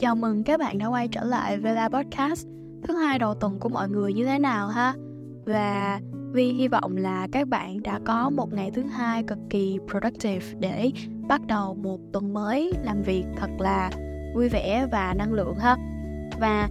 Chào 0.00 0.16
mừng 0.16 0.44
các 0.44 0.60
bạn 0.60 0.78
đã 0.78 0.86
quay 0.86 1.08
trở 1.08 1.24
lại 1.24 1.58
Vela 1.58 1.88
Podcast, 1.88 2.46
Thứ 2.82 2.94
hai 2.94 3.18
đầu 3.18 3.34
tuần 3.34 3.58
của 3.58 3.68
mọi 3.68 3.88
người 3.88 4.12
như 4.12 4.24
thế 4.24 4.38
nào 4.38 4.68
ha? 4.68 4.94
Và 5.44 6.00
Vi 6.32 6.52
hy 6.52 6.68
vọng 6.68 6.96
là 6.96 7.28
các 7.32 7.48
bạn 7.48 7.82
đã 7.82 8.00
có 8.04 8.30
một 8.30 8.52
ngày 8.52 8.70
thứ 8.70 8.82
hai 8.82 9.22
cực 9.22 9.38
kỳ 9.50 9.78
productive 9.90 10.46
để 10.60 10.90
bắt 11.28 11.46
đầu 11.46 11.74
một 11.74 12.00
tuần 12.12 12.32
mới 12.32 12.72
làm 12.84 13.02
việc 13.02 13.24
thật 13.36 13.50
là 13.58 13.90
vui 14.34 14.48
vẻ 14.48 14.86
và 14.92 15.14
năng 15.14 15.32
lượng 15.32 15.54
ha. 15.58 15.76
Và 16.40 16.68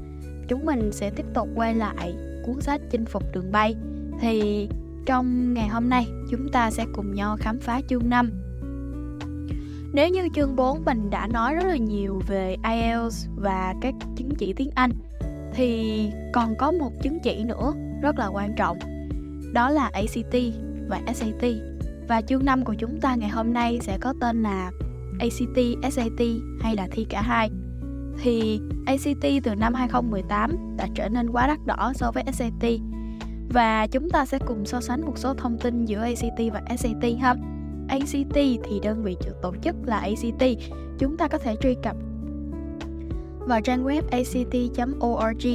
chúng 0.47 0.65
mình 0.65 0.91
sẽ 0.91 1.09
tiếp 1.09 1.25
tục 1.33 1.47
quay 1.55 1.75
lại 1.75 2.13
cuốn 2.45 2.61
sách 2.61 2.81
chinh 2.91 3.05
phục 3.05 3.23
đường 3.33 3.51
bay. 3.51 3.75
Thì 4.19 4.69
trong 5.05 5.53
ngày 5.53 5.67
hôm 5.67 5.89
nay, 5.89 6.07
chúng 6.31 6.49
ta 6.51 6.71
sẽ 6.71 6.85
cùng 6.93 7.13
nhau 7.13 7.37
khám 7.39 7.59
phá 7.59 7.81
chương 7.89 8.09
5 8.09 8.31
nếu 9.97 10.09
như 10.09 10.29
chương 10.33 10.55
4 10.55 10.85
mình 10.85 11.09
đã 11.09 11.27
nói 11.27 11.55
rất 11.55 11.65
là 11.65 11.77
nhiều 11.77 12.21
về 12.27 12.55
IELTS 12.63 13.27
và 13.35 13.73
các 13.81 13.93
chứng 14.15 14.29
chỉ 14.37 14.53
tiếng 14.53 14.69
Anh 14.75 14.91
thì 15.53 16.11
còn 16.33 16.55
có 16.55 16.71
một 16.71 16.91
chứng 17.01 17.19
chỉ 17.23 17.43
nữa 17.43 17.73
rất 18.01 18.19
là 18.19 18.27
quan 18.27 18.55
trọng. 18.57 18.77
Đó 19.53 19.69
là 19.69 19.89
ACT 19.93 20.35
và 20.87 21.01
SAT. 21.15 21.51
Và 22.07 22.21
chương 22.21 22.45
5 22.45 22.65
của 22.65 22.73
chúng 22.73 22.99
ta 23.01 23.15
ngày 23.15 23.29
hôm 23.29 23.53
nay 23.53 23.79
sẽ 23.81 23.97
có 24.01 24.13
tên 24.21 24.43
là 24.43 24.71
ACT, 25.19 25.93
SAT 25.93 26.27
hay 26.61 26.75
là 26.75 26.87
thi 26.91 27.05
cả 27.09 27.21
hai. 27.21 27.49
Thì 28.21 28.59
ACT 28.85 29.43
từ 29.43 29.55
năm 29.55 29.73
2018 29.73 30.77
đã 30.77 30.87
trở 30.95 31.09
nên 31.09 31.29
quá 31.29 31.47
đắt 31.47 31.59
đỏ 31.65 31.91
so 31.95 32.11
với 32.11 32.23
SAT. 32.33 32.71
Và 33.49 33.87
chúng 33.87 34.09
ta 34.09 34.25
sẽ 34.25 34.39
cùng 34.47 34.65
so 34.65 34.81
sánh 34.81 35.01
một 35.05 35.17
số 35.17 35.33
thông 35.33 35.57
tin 35.57 35.85
giữa 35.85 36.01
ACT 36.01 36.53
và 36.53 36.61
SAT 36.77 37.03
ha. 37.19 37.35
ACT 37.87 38.35
thì 38.35 38.79
đơn 38.83 39.03
vị 39.03 39.17
tổ 39.41 39.53
chức 39.61 39.75
là 39.85 39.97
ACT. 39.97 40.43
Chúng 40.99 41.17
ta 41.17 41.27
có 41.27 41.37
thể 41.37 41.55
truy 41.61 41.75
cập 41.83 41.95
vào 43.39 43.61
trang 43.61 43.85
web 43.85 44.01
act.org. 44.11 45.47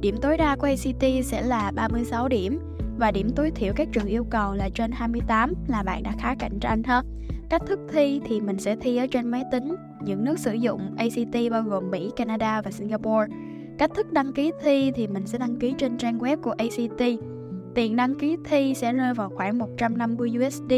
Điểm 0.00 0.16
tối 0.22 0.36
đa 0.36 0.56
của 0.56 0.66
ACT 0.66 1.04
sẽ 1.24 1.42
là 1.42 1.70
36 1.70 2.28
điểm 2.28 2.58
và 2.98 3.10
điểm 3.10 3.30
tối 3.36 3.50
thiểu 3.50 3.72
các 3.76 3.88
trường 3.92 4.06
yêu 4.06 4.24
cầu 4.30 4.54
là 4.54 4.68
trên 4.74 4.90
28 4.92 5.54
là 5.68 5.82
bạn 5.82 6.02
đã 6.02 6.14
khá 6.18 6.34
cạnh 6.38 6.58
tranh 6.60 6.82
ha. 6.82 7.02
Cách 7.48 7.62
thức 7.66 7.78
thi 7.92 8.20
thì 8.24 8.40
mình 8.40 8.58
sẽ 8.58 8.76
thi 8.76 8.96
ở 8.96 9.06
trên 9.06 9.28
máy 9.28 9.42
tính. 9.52 9.74
Những 10.04 10.24
nước 10.24 10.38
sử 10.38 10.52
dụng 10.52 10.96
ACT 10.96 11.50
bao 11.50 11.62
gồm 11.62 11.90
Mỹ, 11.90 12.10
Canada 12.16 12.62
và 12.62 12.70
Singapore. 12.70 13.26
Cách 13.78 13.90
thức 13.94 14.12
đăng 14.12 14.32
ký 14.32 14.52
thi 14.62 14.92
thì 14.94 15.06
mình 15.06 15.26
sẽ 15.26 15.38
đăng 15.38 15.56
ký 15.56 15.74
trên 15.78 15.98
trang 15.98 16.18
web 16.18 16.36
của 16.36 16.54
ACT 16.58 17.02
Tiền 17.76 17.96
đăng 17.96 18.14
ký 18.14 18.36
thi 18.44 18.74
sẽ 18.74 18.92
rơi 18.92 19.14
vào 19.14 19.28
khoảng 19.28 19.58
150 19.58 20.32
USD 20.46 20.72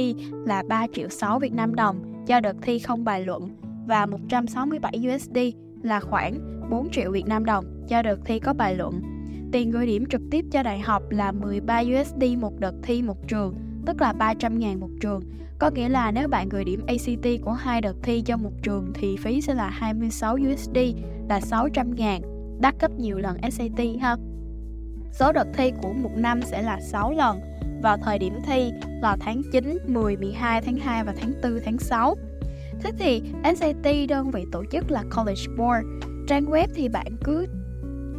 là 0.46 0.62
3 0.68 0.86
triệu 0.92 1.08
6 1.08 1.38
Việt 1.38 1.52
Nam 1.52 1.74
đồng 1.74 2.24
cho 2.26 2.40
đợt 2.40 2.56
thi 2.62 2.78
không 2.78 3.04
bài 3.04 3.24
luận 3.24 3.48
và 3.86 4.06
167 4.06 5.00
USD 5.14 5.38
là 5.82 6.00
khoảng 6.00 6.38
4 6.70 6.90
triệu 6.90 7.10
Việt 7.10 7.26
Nam 7.26 7.44
đồng 7.44 7.64
cho 7.88 8.02
đợt 8.02 8.18
thi 8.24 8.38
có 8.38 8.52
bài 8.54 8.74
luận. 8.74 9.02
Tiền 9.52 9.70
gửi 9.70 9.86
điểm 9.86 10.06
trực 10.06 10.20
tiếp 10.30 10.44
cho 10.52 10.62
đại 10.62 10.78
học 10.78 11.02
là 11.10 11.32
13 11.32 11.80
USD 11.80 12.24
một 12.38 12.60
đợt 12.60 12.74
thi 12.82 13.02
một 13.02 13.28
trường, 13.28 13.54
tức 13.86 14.00
là 14.00 14.12
300 14.12 14.58
ngàn 14.58 14.80
một 14.80 14.90
trường. 15.00 15.22
Có 15.58 15.70
nghĩa 15.70 15.88
là 15.88 16.10
nếu 16.10 16.28
bạn 16.28 16.48
gửi 16.48 16.64
điểm 16.64 16.80
ACT 16.86 17.44
của 17.44 17.52
hai 17.52 17.80
đợt 17.80 17.96
thi 18.02 18.22
cho 18.26 18.36
một 18.36 18.52
trường 18.62 18.92
thì 18.94 19.16
phí 19.16 19.40
sẽ 19.40 19.54
là 19.54 19.70
26 19.70 20.34
USD 20.34 20.78
là 21.28 21.40
600 21.40 21.94
ngàn, 21.94 22.22
đắt 22.60 22.80
gấp 22.80 22.90
nhiều 22.98 23.18
lần 23.18 23.36
SAT 23.50 23.80
ha. 24.00 24.16
Số 25.12 25.32
đợt 25.32 25.46
thi 25.54 25.72
của 25.82 25.92
một 25.92 26.10
năm 26.16 26.42
sẽ 26.42 26.62
là 26.62 26.80
6 26.80 27.10
lần 27.10 27.40
vào 27.82 27.96
thời 27.96 28.18
điểm 28.18 28.38
thi 28.46 28.72
là 29.02 29.16
tháng 29.20 29.42
9, 29.52 29.78
10, 29.86 30.16
12, 30.16 30.62
tháng 30.62 30.76
2 30.76 31.04
và 31.04 31.14
tháng 31.20 31.32
4, 31.42 31.58
tháng 31.64 31.78
6. 31.78 32.14
Thế 32.80 32.90
thì 32.98 33.22
SAT 33.56 34.08
đơn 34.08 34.30
vị 34.30 34.44
tổ 34.52 34.64
chức 34.72 34.90
là 34.90 35.02
College 35.16 35.42
Board. 35.56 35.86
Trang 36.28 36.44
web 36.44 36.66
thì 36.74 36.88
bạn 36.88 37.16
cứ 37.24 37.46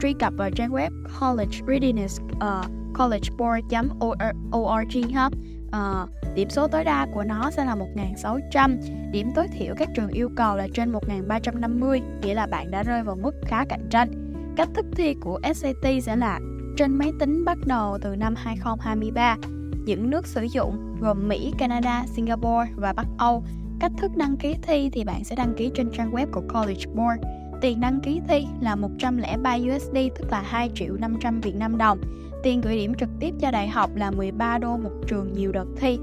truy 0.02 0.14
cập 0.14 0.34
vào 0.38 0.52
trang 0.52 0.72
web 0.72 0.90
College 1.20 1.58
Readiness 1.68 2.22
ờ, 2.40 2.60
uh, 2.60 2.66
collegeboard.org 2.98 5.14
ha. 5.14 5.30
Uh, 5.68 6.10
điểm 6.36 6.50
số 6.50 6.68
tối 6.68 6.84
đa 6.84 7.08
của 7.14 7.24
nó 7.24 7.52
sẽ 7.52 7.66
là 7.66 7.76
1.600, 7.76 8.78
điểm 9.12 9.32
tối 9.36 9.48
thiểu 9.48 9.76
các 9.78 9.90
trường 9.96 10.10
yêu 10.10 10.30
cầu 10.36 10.56
là 10.56 10.68
trên 10.74 10.92
1.350, 10.92 12.02
nghĩa 12.22 12.34
là 12.34 12.48
bạn 12.48 12.72
đã 12.72 12.84
rơi 12.84 13.04
vào 13.04 13.16
mức 13.16 13.36
khá 13.46 13.66
cạnh 13.70 13.88
tranh. 13.90 14.36
Cách 14.56 14.70
thức 14.74 14.86
thi 14.96 15.16
của 15.22 15.40
SAT 15.56 16.04
sẽ 16.04 16.16
là 16.16 16.40
trên 16.80 16.98
máy 16.98 17.12
tính 17.20 17.46
bắt 17.46 17.58
đầu 17.66 17.98
từ 18.02 18.16
năm 18.16 18.36
2023. 18.38 19.38
Những 19.86 20.10
nước 20.10 20.28
sử 20.28 20.44
dụng 20.44 20.96
gồm 21.02 21.28
Mỹ, 21.28 21.54
Canada, 21.58 22.04
Singapore 22.08 22.72
và 22.76 22.94
Bắc 22.94 23.06
Âu. 23.18 23.44
Cách 23.80 23.92
thức 23.98 24.12
đăng 24.16 24.38
ký 24.38 24.56
thi 24.62 24.90
thì 24.94 25.04
bạn 25.04 25.24
sẽ 25.24 25.36
đăng 25.36 25.54
ký 25.58 25.72
trên 25.76 25.92
trang 25.92 26.12
web 26.12 26.26
của 26.32 26.42
College 26.54 26.86
Board. 26.86 27.24
Tiền 27.62 27.82
đăng 27.82 28.00
ký 28.04 28.22
thi 28.28 28.48
là 28.62 28.76
103 28.76 29.56
USD 29.56 29.96
tức 30.20 30.32
là 30.32 30.42
2 30.42 30.72
triệu 30.76 30.96
500 30.96 31.42
Việt 31.42 31.56
Nam 31.56 31.78
đồng. 31.78 32.00
Tiền 32.44 32.62
gửi 32.62 32.76
điểm 32.76 32.94
trực 32.94 33.10
tiếp 33.20 33.34
cho 33.40 33.52
đại 33.52 33.68
học 33.68 33.90
là 33.96 34.12
13 34.12 34.58
đô 34.58 34.78
một 34.78 34.92
trường 35.08 35.34
nhiều 35.34 35.52
đợt 35.52 35.68
thi. 35.78 36.00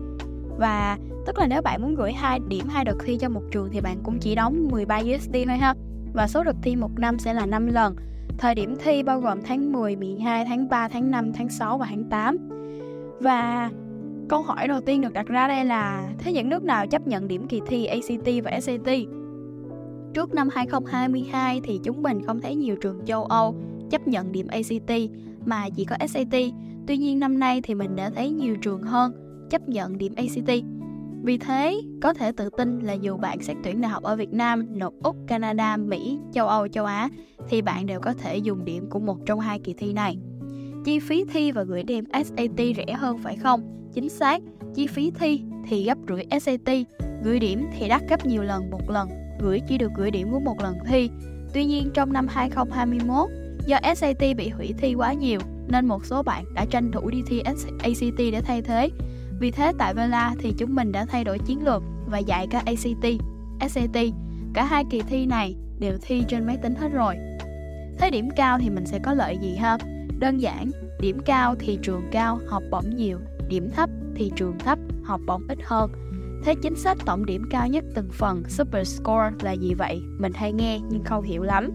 Và 0.59 0.99
tức 1.27 1.39
là 1.39 1.47
nếu 1.47 1.63
bạn 1.63 1.83
muốn 1.83 1.95
gửi 1.95 2.13
hai 2.13 2.41
điểm 2.49 2.69
hai 2.69 2.85
đợt 2.85 2.97
thi 3.05 3.19
cho 3.21 3.29
một 3.29 3.43
trường 3.51 3.69
thì 3.73 3.81
bạn 3.81 3.99
cũng 4.03 4.19
chỉ 4.19 4.35
đóng 4.35 4.69
13 4.71 4.99
USD 4.99 5.37
thôi 5.47 5.57
ha. 5.57 5.75
Và 6.15 6.29
số 6.29 6.45
đợt 6.45 6.57
thi 6.63 6.77
một 6.77 6.99
năm 6.99 7.19
sẽ 7.19 7.33
là 7.35 7.47
5 7.47 7.67
lần 7.67 7.97
Thời 8.39 8.55
điểm 8.55 8.77
thi 8.77 9.03
bao 9.03 9.21
gồm 9.21 9.43
tháng 9.43 9.73
10, 9.73 9.97
12, 9.97 10.45
tháng 10.45 10.69
3, 10.69 10.89
tháng 10.89 11.11
5, 11.11 11.33
tháng 11.33 11.49
6 11.49 11.79
và 11.79 11.87
tháng 11.91 12.05
8. 12.05 12.37
Và 13.21 13.71
câu 14.29 14.43
hỏi 14.43 14.69
đầu 14.69 14.81
tiên 14.81 15.01
được 15.01 15.13
đặt 15.13 15.27
ra 15.27 15.49
đây 15.49 15.65
là 15.65 16.09
thế 16.19 16.33
những 16.33 16.49
nước 16.49 16.65
nào 16.65 16.87
chấp 16.87 17.07
nhận 17.07 17.29
điểm 17.29 17.49
kỳ 17.49 17.61
thi 17.67 17.87
ACT 17.87 18.45
và 18.45 18.61
SAT? 18.61 18.89
Trước 20.15 20.35
năm 20.35 20.49
2022 20.53 21.61
thì 21.65 21.81
chúng 21.85 22.03
mình 22.03 22.23
không 22.27 22.41
thấy 22.41 22.55
nhiều 22.55 22.77
trường 22.77 23.05
châu 23.07 23.25
Âu 23.25 23.55
chấp 23.91 24.09
nhận 24.09 24.33
điểm 24.33 24.47
ACT 24.47 24.93
mà 25.45 25.69
chỉ 25.77 25.85
có 25.85 25.97
SAT. 26.09 26.35
Tuy 26.87 26.97
nhiên 26.97 27.21
năm 27.21 27.39
nay 27.39 27.61
thì 27.63 27.75
mình 27.75 27.97
đã 27.97 28.11
thấy 28.11 28.31
nhiều 28.31 28.57
trường 28.57 28.83
hơn 28.83 29.13
chấp 29.51 29.69
nhận 29.69 29.99
điểm 29.99 30.15
ACT. 30.17 30.51
Vì 31.27 31.39
thế, 31.39 31.83
có 32.03 32.15
thể 32.15 32.33
tự 32.33 32.51
tin 32.57 32.81
là 32.81 32.93
dù 32.93 33.17
bạn 33.17 33.43
xét 33.43 33.57
tuyển 33.65 33.81
đại 33.81 33.91
học 33.91 34.03
ở 34.03 34.17
Việt 34.17 34.33
Nam, 34.33 34.67
nộp 34.79 34.93
Úc, 35.03 35.17
Canada, 35.27 35.77
Mỹ, 35.77 36.19
châu 36.33 36.49
Âu, 36.49 36.69
châu 36.69 36.85
Á 36.85 37.09
thì 37.49 37.63
bạn 37.63 37.87
đều 37.87 38.01
có 38.01 38.13
thể 38.13 38.37
dùng 38.37 38.65
điểm 38.65 38.91
của 38.91 38.99
một 38.99 39.17
trong 39.27 39.41
hai 39.41 39.59
kỳ 39.59 39.75
thi 39.79 39.93
này. 39.93 40.19
Chi 40.85 40.99
phí 40.99 41.25
thi 41.33 41.53
và 41.53 41.63
gửi 41.63 41.83
điểm 41.83 42.05
SAT 42.13 42.77
rẻ 42.77 42.95
hơn 42.95 43.19
phải 43.19 43.37
không? 43.37 43.91
Chính 43.95 44.09
xác, 44.09 44.43
chi 44.75 44.87
phí 44.87 45.11
thi 45.11 45.43
thì 45.69 45.85
gấp 45.85 45.99
rưỡi 46.09 46.25
SAT, 46.41 46.77
gửi 47.25 47.39
điểm 47.39 47.67
thì 47.79 47.89
đắt 47.89 48.03
gấp 48.09 48.27
nhiều 48.27 48.43
lần 48.43 48.71
một 48.71 48.91
lần, 48.91 49.09
gửi 49.41 49.61
chỉ 49.69 49.79
được 49.79 49.91
gửi 49.97 50.11
điểm 50.11 50.31
của 50.33 50.41
một 50.41 50.61
lần 50.63 50.79
thi. 50.87 51.11
Tuy 51.55 51.65
nhiên 51.65 51.91
trong 51.95 52.13
năm 52.13 52.27
2021, 52.29 53.29
do 53.67 53.79
SAT 53.97 54.37
bị 54.37 54.49
hủy 54.49 54.75
thi 54.79 54.95
quá 54.95 55.13
nhiều 55.13 55.41
nên 55.69 55.87
một 55.87 56.07
số 56.07 56.23
bạn 56.23 56.45
đã 56.55 56.65
tranh 56.71 56.93
thủ 56.93 57.11
đi 57.11 57.23
thi 57.27 57.41
ACT 57.41 58.19
để 58.19 58.41
thay 58.45 58.63
thế 58.63 58.91
vì 59.41 59.51
thế 59.51 59.73
tại 59.79 59.95
Vela 59.95 60.35
thì 60.39 60.55
chúng 60.59 60.75
mình 60.75 60.93
đã 60.93 61.05
thay 61.05 61.25
đổi 61.25 61.39
chiến 61.39 61.65
lược 61.65 61.83
và 62.07 62.19
dạy 62.19 62.47
cả 62.51 62.63
ACT, 62.67 63.23
SAT. 63.71 63.97
Cả 64.55 64.65
hai 64.65 64.85
kỳ 64.91 65.01
thi 65.01 65.27
này 65.27 65.57
đều 65.79 65.99
thi 66.03 66.25
trên 66.29 66.47
máy 66.47 66.57
tính 66.63 66.75
hết 66.75 66.89
rồi. 66.93 67.17
Thế 67.99 68.11
điểm 68.11 68.29
cao 68.37 68.59
thì 68.59 68.71
mình 68.71 68.87
sẽ 68.87 68.99
có 68.99 69.15
lợi 69.15 69.39
gì 69.43 69.57
ha? 69.57 69.79
Đơn 70.19 70.39
giản, 70.39 70.71
điểm 71.01 71.19
cao 71.25 71.55
thì 71.59 71.79
trường 71.83 72.03
cao, 72.13 72.39
học 72.49 72.63
bổng 72.71 72.97
nhiều, 72.97 73.19
điểm 73.49 73.71
thấp 73.71 73.91
thì 74.15 74.33
trường 74.37 74.59
thấp, 74.59 74.79
học 75.05 75.21
bổng 75.27 75.43
ít 75.49 75.59
hơn. 75.65 75.91
Thế 76.45 76.55
chính 76.63 76.77
sách 76.77 76.99
tổng 77.07 77.27
điểm 77.27 77.43
cao 77.51 77.69
nhất 77.69 77.85
từng 77.95 78.09
phần 78.13 78.43
Super 78.49 78.89
Score 78.89 79.31
là 79.43 79.53
gì 79.53 79.75
vậy? 79.75 80.03
Mình 80.19 80.33
hay 80.35 80.53
nghe 80.53 80.81
nhưng 80.91 81.05
không 81.05 81.25
hiểu 81.25 81.43
lắm. 81.43 81.71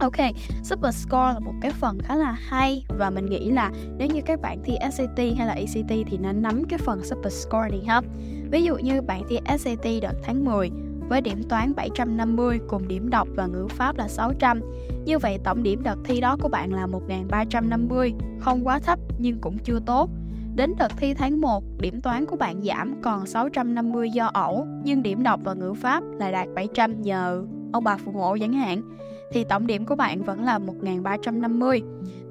Ok, 0.00 0.16
Super 0.62 0.94
Score 0.94 1.32
là 1.34 1.38
một 1.38 1.54
cái 1.60 1.70
phần 1.70 1.98
khá 1.98 2.16
là 2.16 2.32
hay 2.32 2.84
và 2.98 3.10
mình 3.10 3.26
nghĩ 3.26 3.50
là 3.50 3.70
nếu 3.98 4.08
như 4.08 4.20
các 4.26 4.40
bạn 4.40 4.58
thi 4.64 4.76
SAT 4.92 5.18
hay 5.18 5.46
là 5.46 5.52
ACT 5.52 5.88
thì 6.06 6.18
nên 6.20 6.42
nắm 6.42 6.64
cái 6.68 6.78
phần 6.78 7.04
Super 7.04 7.32
Score 7.32 7.68
này 7.70 7.84
ha. 7.86 8.00
Ví 8.50 8.62
dụ 8.62 8.76
như 8.76 9.02
bạn 9.02 9.22
thi 9.28 9.38
SAT 9.58 10.02
đợt 10.02 10.14
tháng 10.22 10.44
10 10.44 10.70
với 11.08 11.20
điểm 11.20 11.42
toán 11.42 11.74
750 11.76 12.58
cùng 12.68 12.88
điểm 12.88 13.10
đọc 13.10 13.28
và 13.34 13.46
ngữ 13.46 13.66
pháp 13.70 13.98
là 13.98 14.08
600. 14.08 14.60
Như 15.04 15.18
vậy 15.18 15.38
tổng 15.44 15.62
điểm 15.62 15.82
đợt 15.82 15.96
thi 16.04 16.20
đó 16.20 16.36
của 16.40 16.48
bạn 16.48 16.72
là 16.72 16.86
1350, 16.86 18.14
không 18.40 18.66
quá 18.66 18.78
thấp 18.78 18.98
nhưng 19.18 19.38
cũng 19.40 19.58
chưa 19.58 19.78
tốt. 19.86 20.10
Đến 20.54 20.74
đợt 20.78 20.92
thi 20.96 21.14
tháng 21.14 21.40
1, 21.40 21.64
điểm 21.80 22.00
toán 22.00 22.26
của 22.26 22.36
bạn 22.36 22.62
giảm 22.62 23.02
còn 23.02 23.26
650 23.26 24.10
do 24.10 24.30
ẩu, 24.34 24.66
nhưng 24.84 25.02
điểm 25.02 25.22
đọc 25.22 25.40
và 25.44 25.54
ngữ 25.54 25.74
pháp 25.74 26.02
lại 26.18 26.32
đạt 26.32 26.48
700 26.54 27.02
nhờ 27.02 27.44
ông 27.72 27.84
bà 27.84 27.96
phụ 27.96 28.12
hộ 28.12 28.36
chẳng 28.40 28.52
hạn 28.52 28.82
thì 29.32 29.44
tổng 29.44 29.66
điểm 29.66 29.86
của 29.86 29.94
bạn 29.94 30.22
vẫn 30.22 30.44
là 30.44 30.58
1350. 30.58 31.82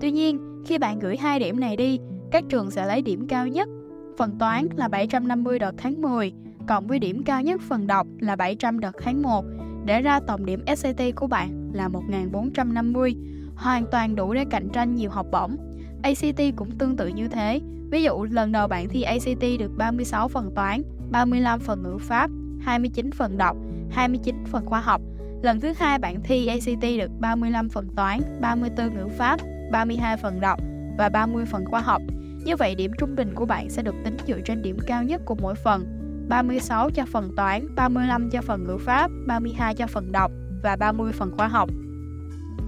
Tuy 0.01 0.11
nhiên, 0.11 0.63
khi 0.65 0.77
bạn 0.77 0.99
gửi 0.99 1.17
hai 1.17 1.39
điểm 1.39 1.59
này 1.59 1.75
đi, 1.75 1.99
các 2.31 2.43
trường 2.49 2.71
sẽ 2.71 2.85
lấy 2.85 3.01
điểm 3.01 3.27
cao 3.27 3.47
nhất. 3.47 3.69
Phần 4.17 4.37
toán 4.39 4.67
là 4.75 4.87
750 4.87 5.59
đợt 5.59 5.75
tháng 5.77 6.01
10, 6.01 6.33
cộng 6.67 6.87
với 6.87 6.99
điểm 6.99 7.23
cao 7.23 7.41
nhất 7.41 7.61
phần 7.69 7.87
đọc 7.87 8.07
là 8.19 8.35
700 8.35 8.79
đợt 8.79 8.95
tháng 9.01 9.21
1, 9.21 9.45
để 9.85 10.01
ra 10.01 10.19
tổng 10.19 10.45
điểm 10.45 10.63
SAT 10.77 11.01
của 11.15 11.27
bạn 11.27 11.71
là 11.73 11.87
1450, 11.87 13.15
hoàn 13.55 13.85
toàn 13.91 14.15
đủ 14.15 14.33
để 14.33 14.45
cạnh 14.49 14.69
tranh 14.73 14.95
nhiều 14.95 15.09
học 15.09 15.27
bổng. 15.31 15.57
ACT 16.03 16.41
cũng 16.55 16.71
tương 16.71 16.97
tự 16.97 17.07
như 17.07 17.27
thế. 17.27 17.61
Ví 17.91 18.03
dụ 18.03 18.23
lần 18.23 18.51
đầu 18.51 18.67
bạn 18.67 18.89
thi 18.89 19.01
ACT 19.01 19.59
được 19.59 19.71
36 19.77 20.27
phần 20.27 20.51
toán, 20.55 20.81
35 21.11 21.59
phần 21.59 21.83
ngữ 21.83 21.97
pháp, 21.99 22.29
29 22.59 23.11
phần 23.11 23.37
đọc, 23.37 23.57
29 23.89 24.35
phần 24.45 24.65
khoa 24.65 24.79
học. 24.79 25.01
Lần 25.45 25.59
thứ 25.59 25.73
hai 25.77 25.99
bạn 25.99 26.21
thi 26.23 26.47
ACT 26.47 26.81
được 26.81 27.11
35 27.19 27.69
phần 27.69 27.87
toán, 27.95 28.19
34 28.41 28.93
ngữ 28.93 29.07
pháp, 29.17 29.39
32 29.71 30.17
phần 30.17 30.39
đọc 30.39 30.59
và 30.97 31.09
30 31.09 31.45
phần 31.45 31.65
khoa 31.65 31.81
học. 31.81 32.01
Như 32.45 32.55
vậy 32.55 32.75
điểm 32.75 32.91
trung 32.97 33.15
bình 33.15 33.33
của 33.35 33.45
bạn 33.45 33.69
sẽ 33.69 33.81
được 33.81 33.95
tính 34.03 34.17
dựa 34.27 34.39
trên 34.45 34.61
điểm 34.61 34.77
cao 34.87 35.03
nhất 35.03 35.21
của 35.25 35.35
mỗi 35.35 35.55
phần. 35.55 35.85
36 36.29 36.89
cho 36.89 37.05
phần 37.11 37.29
toán, 37.37 37.75
35 37.75 38.29
cho 38.31 38.41
phần 38.41 38.63
ngữ 38.63 38.77
pháp, 38.77 39.11
32 39.27 39.75
cho 39.75 39.87
phần 39.87 40.11
đọc 40.11 40.31
và 40.63 40.75
30 40.75 41.11
phần 41.11 41.31
khoa 41.37 41.47
học. 41.47 41.69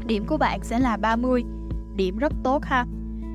Điểm 0.05 0.25
của 0.25 0.37
bạn 0.37 0.59
sẽ 0.63 0.79
là 0.79 0.97
30. 0.97 1.43
Điểm 1.95 2.17
rất 2.17 2.33
tốt 2.43 2.63
ha. 2.65 2.85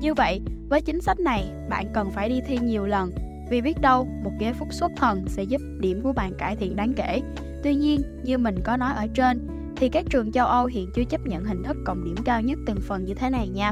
Như 0.01 0.13
vậy, 0.13 0.41
với 0.69 0.81
chính 0.81 1.01
sách 1.01 1.19
này, 1.19 1.51
bạn 1.69 1.85
cần 1.93 2.11
phải 2.11 2.29
đi 2.29 2.41
thi 2.47 2.57
nhiều 2.57 2.85
lần 2.85 3.11
vì 3.49 3.61
biết 3.61 3.81
đâu 3.81 4.07
một 4.23 4.31
ghế 4.39 4.53
phúc 4.53 4.67
xuất 4.71 4.91
thần 4.97 5.25
sẽ 5.27 5.43
giúp 5.43 5.61
điểm 5.79 6.01
của 6.03 6.13
bạn 6.13 6.31
cải 6.37 6.55
thiện 6.55 6.75
đáng 6.75 6.93
kể. 6.93 7.21
Tuy 7.63 7.75
nhiên, 7.75 8.01
như 8.23 8.37
mình 8.37 8.55
có 8.63 8.77
nói 8.77 8.93
ở 8.93 9.07
trên, 9.13 9.47
thì 9.75 9.89
các 9.89 10.05
trường 10.09 10.31
châu 10.31 10.47
Âu 10.47 10.65
hiện 10.65 10.89
chưa 10.95 11.03
chấp 11.03 11.27
nhận 11.27 11.45
hình 11.45 11.63
thức 11.63 11.77
cộng 11.85 12.03
điểm 12.05 12.15
cao 12.25 12.41
nhất 12.41 12.59
từng 12.65 12.77
phần 12.81 13.05
như 13.05 13.13
thế 13.13 13.29
này 13.29 13.49
nha. 13.49 13.71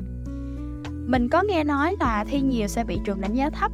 Mình 1.06 1.30
có 1.30 1.44
nghe 1.44 1.64
nói 1.64 1.96
là 2.00 2.26
thi 2.28 2.42
nhiều 2.42 2.68
sẽ 2.68 2.84
bị 2.84 3.00
trường 3.06 3.22
đánh 3.22 3.34
giá 3.34 3.50
thấp. 3.50 3.72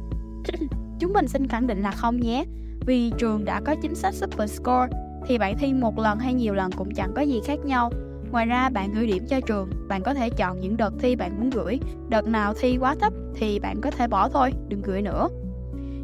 Chúng 1.00 1.12
mình 1.12 1.28
xin 1.28 1.46
khẳng 1.46 1.66
định 1.66 1.82
là 1.82 1.90
không 1.90 2.20
nhé. 2.20 2.44
Vì 2.86 3.12
trường 3.18 3.44
đã 3.44 3.60
có 3.60 3.74
chính 3.82 3.94
sách 3.94 4.14
Super 4.14 4.50
Score 4.50 4.88
thì 5.26 5.38
bạn 5.38 5.58
thi 5.58 5.72
một 5.72 5.98
lần 5.98 6.18
hay 6.18 6.34
nhiều 6.34 6.54
lần 6.54 6.72
cũng 6.72 6.94
chẳng 6.94 7.12
có 7.16 7.22
gì 7.22 7.40
khác 7.44 7.58
nhau. 7.64 7.90
Ngoài 8.30 8.46
ra 8.46 8.70
bạn 8.70 8.94
gửi 8.94 9.06
điểm 9.06 9.26
cho 9.28 9.40
trường, 9.40 9.70
bạn 9.88 10.02
có 10.02 10.14
thể 10.14 10.30
chọn 10.30 10.60
những 10.60 10.76
đợt 10.76 10.92
thi 10.98 11.16
bạn 11.16 11.40
muốn 11.40 11.50
gửi. 11.50 11.80
Đợt 12.08 12.26
nào 12.26 12.54
thi 12.60 12.76
quá 12.80 12.94
thấp 13.00 13.12
thì 13.34 13.58
bạn 13.58 13.80
có 13.80 13.90
thể 13.90 14.08
bỏ 14.08 14.28
thôi, 14.28 14.52
đừng 14.68 14.82
gửi 14.82 15.02
nữa. 15.02 15.28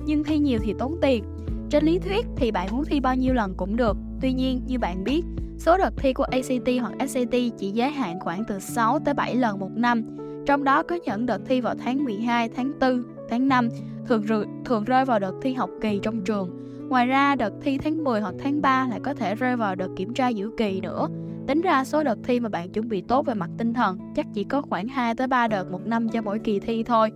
Nhưng 0.07 0.25
thi 0.25 0.39
nhiều 0.39 0.59
thì 0.63 0.75
tốn 0.79 0.97
tiền. 1.03 1.25
Trên 1.71 1.85
lý 1.85 1.99
thuyết 1.99 2.27
thì 2.37 2.51
bạn 2.51 2.69
muốn 2.73 2.85
thi 2.85 3.01
bao 3.01 3.17
nhiêu 3.17 3.35
lần 3.35 3.55
cũng 3.57 3.77
được. 3.77 3.97
Tuy 4.21 4.33
nhiên, 4.33 4.61
như 4.67 4.79
bạn 4.79 5.05
biết, 5.05 5.23
số 5.59 5.79
đợt 5.79 5.91
thi 5.97 6.13
của 6.13 6.25
ACT 6.25 6.69
hoặc 6.81 7.09
SAT 7.09 7.35
chỉ 7.59 7.71
giới 7.71 7.91
hạn 7.91 8.21
khoảng 8.21 8.45
từ 8.49 8.59
6 8.59 8.99
tới 8.99 9.15
7 9.15 9.35
lần 9.35 9.59
một 9.59 9.71
năm. 9.75 10.03
Trong 10.47 10.65
đó 10.65 10.83
có 10.83 10.99
những 11.05 11.27
đợt 11.27 11.41
thi 11.47 11.61
vào 11.61 11.75
tháng 11.85 12.05
12, 12.05 12.49
tháng 12.49 12.73
4, 12.81 13.03
tháng 13.31 13.49
5, 13.49 13.69
thường, 14.07 14.25
thường 14.65 14.85
rơi 14.85 15.05
vào 15.05 15.19
đợt 15.19 15.35
thi 15.43 15.55
học 15.55 15.71
kỳ 15.81 15.99
trong 16.03 16.25
trường 16.25 16.65
Ngoài 16.89 17.07
ra, 17.07 17.37
đợt 17.37 17.53
thi 17.63 17.79
tháng 17.79 18.05
10 18.05 18.21
hoặc 18.21 18.35
tháng 18.39 18.63
3 18.63 18.87
lại 18.91 19.01
có 19.03 19.15
thể 19.15 19.35
rơi 19.35 19.57
vào 19.57 19.75
đợt 19.75 19.89
kiểm 19.97 20.15
tra 20.15 20.29
giữa 20.29 20.51
kỳ 20.57 20.81
nữa. 20.81 21.09
Tính 21.47 21.61
ra 21.61 21.85
số 21.85 22.05
đợt 22.05 22.19
thi 22.25 22.41
mà 22.41 22.49
bạn 22.49 22.69
chuẩn 22.69 22.89
bị 22.89 23.01
tốt 23.01 23.27
về 23.27 23.35
mặt 23.35 23.51
tinh 23.59 23.75
thần 23.75 23.99
chắc 24.17 24.27
chỉ 24.35 24.45
có 24.45 24.63
khoảng 24.63 24.89
2 24.89 25.15
tới 25.15 25.27
3 25.27 25.49
đợt 25.49 25.71
một 25.71 25.87
năm 25.87 26.09
cho 26.09 26.23
mỗi 26.23 26.39
kỳ 26.39 26.61
thi 26.61 26.83
thôi. 26.83 27.11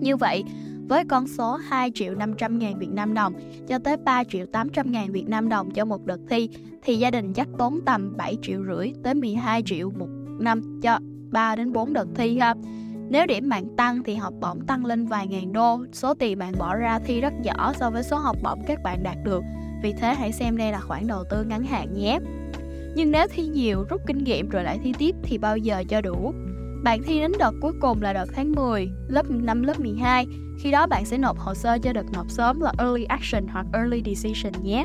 Như 0.00 0.16
vậy, 0.16 0.44
với 0.90 1.04
con 1.04 1.28
số 1.28 1.56
2 1.56 1.90
triệu 1.94 2.14
500 2.14 2.58
ngàn 2.58 2.78
Việt 2.78 2.90
Nam 2.90 3.14
đồng 3.14 3.32
cho 3.68 3.78
tới 3.78 3.96
3 3.96 4.24
triệu 4.24 4.46
800 4.46 4.92
ngàn 4.92 5.12
Việt 5.12 5.28
Nam 5.28 5.48
đồng 5.48 5.70
cho 5.70 5.84
một 5.84 6.06
đợt 6.06 6.20
thi 6.28 6.48
thì 6.82 6.98
gia 6.98 7.10
đình 7.10 7.32
chắc 7.32 7.48
tốn 7.58 7.80
tầm 7.86 8.16
7 8.16 8.36
triệu 8.42 8.64
rưỡi 8.64 8.92
tới 9.02 9.14
12 9.14 9.62
triệu 9.66 9.90
một 9.90 10.08
năm 10.38 10.80
cho 10.82 10.98
3 11.30 11.56
đến 11.56 11.72
4 11.72 11.92
đợt 11.92 12.06
thi 12.14 12.38
ha. 12.38 12.54
Nếu 13.10 13.26
điểm 13.26 13.48
bạn 13.48 13.76
tăng 13.76 14.02
thì 14.02 14.14
học 14.14 14.34
bổng 14.40 14.66
tăng 14.66 14.84
lên 14.84 15.06
vài 15.06 15.26
ngàn 15.26 15.52
đô, 15.52 15.80
số 15.92 16.14
tiền 16.14 16.38
bạn 16.38 16.52
bỏ 16.58 16.74
ra 16.74 16.98
thi 16.98 17.20
rất 17.20 17.32
nhỏ 17.42 17.72
so 17.76 17.90
với 17.90 18.02
số 18.02 18.18
học 18.18 18.36
bổng 18.42 18.62
các 18.66 18.82
bạn 18.82 19.02
đạt 19.02 19.16
được. 19.24 19.42
Vì 19.82 19.92
thế 19.92 20.14
hãy 20.14 20.32
xem 20.32 20.56
đây 20.56 20.72
là 20.72 20.80
khoản 20.80 21.06
đầu 21.06 21.24
tư 21.30 21.44
ngắn 21.44 21.62
hạn 21.62 21.94
nhé. 21.94 22.18
Nhưng 22.94 23.10
nếu 23.10 23.26
thi 23.30 23.46
nhiều, 23.46 23.84
rút 23.90 24.00
kinh 24.06 24.24
nghiệm 24.24 24.48
rồi 24.48 24.64
lại 24.64 24.78
thi 24.82 24.92
tiếp 24.98 25.14
thì 25.22 25.38
bao 25.38 25.56
giờ 25.56 25.84
cho 25.88 26.00
đủ. 26.00 26.32
Bạn 26.82 27.02
thi 27.02 27.20
đến 27.20 27.32
đợt 27.38 27.52
cuối 27.60 27.72
cùng 27.80 28.02
là 28.02 28.12
đợt 28.12 28.26
tháng 28.34 28.52
10, 28.52 28.90
lớp 29.08 29.30
5, 29.30 29.62
lớp 29.62 29.80
12. 29.80 30.26
Khi 30.58 30.70
đó 30.70 30.86
bạn 30.86 31.04
sẽ 31.04 31.18
nộp 31.18 31.38
hồ 31.38 31.54
sơ 31.54 31.78
cho 31.78 31.92
đợt 31.92 32.12
nộp 32.12 32.30
sớm 32.30 32.60
là 32.60 32.72
Early 32.78 33.04
Action 33.04 33.46
hoặc 33.46 33.66
Early 33.72 34.02
Decision 34.06 34.52
nhé. 34.62 34.84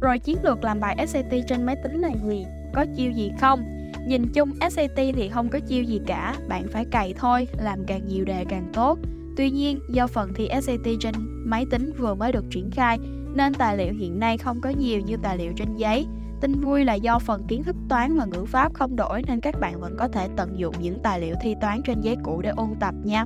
Rồi 0.00 0.18
chiến 0.18 0.36
lược 0.42 0.64
làm 0.64 0.80
bài 0.80 1.06
SAT 1.06 1.32
trên 1.48 1.66
máy 1.66 1.76
tính 1.82 2.00
là 2.00 2.10
gì? 2.28 2.46
Có 2.74 2.86
chiêu 2.96 3.10
gì 3.10 3.30
không? 3.40 3.64
Nhìn 4.06 4.28
chung 4.34 4.52
SAT 4.70 4.96
thì 4.96 5.28
không 5.28 5.48
có 5.48 5.60
chiêu 5.60 5.82
gì 5.82 6.00
cả, 6.06 6.36
bạn 6.48 6.68
phải 6.72 6.84
cày 6.84 7.14
thôi, 7.18 7.48
làm 7.58 7.84
càng 7.86 8.06
nhiều 8.06 8.24
đề 8.24 8.44
càng 8.48 8.70
tốt. 8.72 8.98
Tuy 9.36 9.50
nhiên, 9.50 9.78
do 9.90 10.06
phần 10.06 10.32
thi 10.34 10.48
SAT 10.62 10.88
trên 11.00 11.14
máy 11.44 11.66
tính 11.70 11.92
vừa 11.98 12.14
mới 12.14 12.32
được 12.32 12.44
triển 12.50 12.70
khai, 12.70 12.98
nên 13.34 13.54
tài 13.54 13.76
liệu 13.76 13.92
hiện 13.92 14.18
nay 14.18 14.38
không 14.38 14.60
có 14.60 14.70
nhiều 14.70 15.00
như 15.00 15.16
tài 15.22 15.38
liệu 15.38 15.52
trên 15.56 15.76
giấy. 15.76 16.06
Tin 16.40 16.60
vui 16.60 16.84
là 16.84 16.94
do 16.94 17.18
phần 17.18 17.44
kiến 17.48 17.62
thức 17.62 17.76
toán 17.88 18.16
và 18.16 18.24
ngữ 18.24 18.44
pháp 18.44 18.74
không 18.74 18.96
đổi 18.96 19.22
nên 19.26 19.40
các 19.40 19.60
bạn 19.60 19.80
vẫn 19.80 19.96
có 19.98 20.08
thể 20.08 20.28
tận 20.36 20.58
dụng 20.58 20.74
những 20.80 20.98
tài 21.02 21.20
liệu 21.20 21.34
thi 21.40 21.54
toán 21.60 21.80
trên 21.86 22.00
giấy 22.00 22.16
cũ 22.24 22.40
để 22.42 22.50
ôn 22.50 22.68
tập 22.80 22.94
nha. 23.04 23.24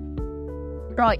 Rồi, 0.96 1.16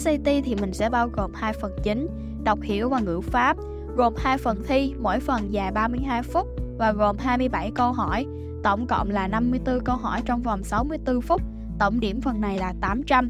SAT 0.00 0.24
thì 0.24 0.54
mình 0.60 0.72
sẽ 0.72 0.90
bao 0.90 1.08
gồm 1.08 1.32
hai 1.34 1.52
phần 1.52 1.72
chính, 1.82 2.08
đọc 2.44 2.58
hiểu 2.62 2.88
và 2.88 3.00
ngữ 3.00 3.20
pháp, 3.20 3.56
gồm 3.96 4.14
hai 4.16 4.38
phần 4.38 4.62
thi, 4.68 4.94
mỗi 5.00 5.20
phần 5.20 5.52
dài 5.52 5.72
32 5.72 6.22
phút 6.22 6.46
và 6.78 6.92
gồm 6.92 7.16
27 7.18 7.70
câu 7.74 7.92
hỏi. 7.92 8.26
Tổng 8.62 8.86
cộng 8.86 9.10
là 9.10 9.28
54 9.28 9.80
câu 9.84 9.96
hỏi 9.96 10.22
trong 10.24 10.42
vòng 10.42 10.64
64 10.64 11.20
phút, 11.20 11.42
tổng 11.78 12.00
điểm 12.00 12.20
phần 12.20 12.40
này 12.40 12.58
là 12.58 12.74
800. 12.80 13.28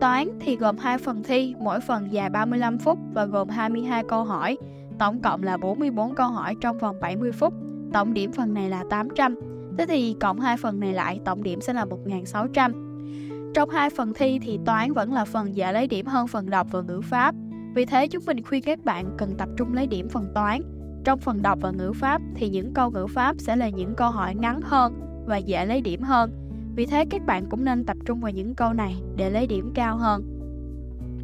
Toán 0.00 0.28
thì 0.40 0.56
gồm 0.56 0.78
hai 0.78 0.98
phần 0.98 1.22
thi, 1.22 1.54
mỗi 1.58 1.80
phần 1.80 2.12
dài 2.12 2.30
35 2.30 2.78
phút 2.78 2.98
và 3.12 3.24
gồm 3.24 3.48
22 3.48 4.04
câu 4.08 4.24
hỏi. 4.24 4.56
Tổng 4.98 5.22
cộng 5.22 5.42
là 5.42 5.56
44 5.56 6.14
câu 6.14 6.28
hỏi 6.28 6.54
trong 6.60 6.78
vòng 6.78 6.96
70 7.00 7.32
phút. 7.32 7.54
Tổng 7.92 8.14
điểm 8.14 8.32
phần 8.32 8.54
này 8.54 8.70
là 8.70 8.84
800. 8.90 9.34
Thế 9.78 9.86
thì 9.86 10.16
cộng 10.20 10.40
hai 10.40 10.56
phần 10.56 10.80
này 10.80 10.92
lại, 10.92 11.20
tổng 11.24 11.42
điểm 11.42 11.60
sẽ 11.60 11.72
là 11.72 11.84
1.600. 11.84 13.52
Trong 13.54 13.70
hai 13.70 13.90
phần 13.90 14.12
thi 14.14 14.38
thì 14.42 14.58
toán 14.64 14.92
vẫn 14.92 15.12
là 15.12 15.24
phần 15.24 15.56
dễ 15.56 15.72
lấy 15.72 15.86
điểm 15.86 16.06
hơn 16.06 16.26
phần 16.26 16.50
đọc 16.50 16.66
và 16.70 16.80
ngữ 16.80 17.00
pháp. 17.00 17.34
Vì 17.74 17.84
thế 17.84 18.08
chúng 18.08 18.24
mình 18.26 18.42
khuyên 18.42 18.62
các 18.62 18.84
bạn 18.84 19.10
cần 19.18 19.34
tập 19.38 19.48
trung 19.56 19.74
lấy 19.74 19.86
điểm 19.86 20.08
phần 20.08 20.26
toán 20.34 20.60
trong 21.04 21.18
phần 21.18 21.42
đọc 21.42 21.58
và 21.62 21.70
ngữ 21.70 21.92
pháp 21.92 22.22
thì 22.34 22.48
những 22.48 22.74
câu 22.74 22.90
ngữ 22.90 23.06
pháp 23.06 23.36
sẽ 23.38 23.56
là 23.56 23.68
những 23.68 23.94
câu 23.94 24.10
hỏi 24.10 24.34
ngắn 24.34 24.60
hơn 24.62 24.94
và 25.26 25.36
dễ 25.36 25.66
lấy 25.66 25.80
điểm 25.80 26.02
hơn. 26.02 26.30
Vì 26.76 26.86
thế 26.86 27.04
các 27.10 27.26
bạn 27.26 27.46
cũng 27.50 27.64
nên 27.64 27.84
tập 27.84 27.96
trung 28.06 28.20
vào 28.20 28.32
những 28.32 28.54
câu 28.54 28.72
này 28.72 28.96
để 29.16 29.30
lấy 29.30 29.46
điểm 29.46 29.72
cao 29.74 29.96
hơn. 29.96 30.22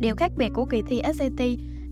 Điều 0.00 0.16
khác 0.16 0.32
biệt 0.36 0.48
của 0.54 0.64
kỳ 0.64 0.82
thi 0.82 1.02
SAT 1.14 1.40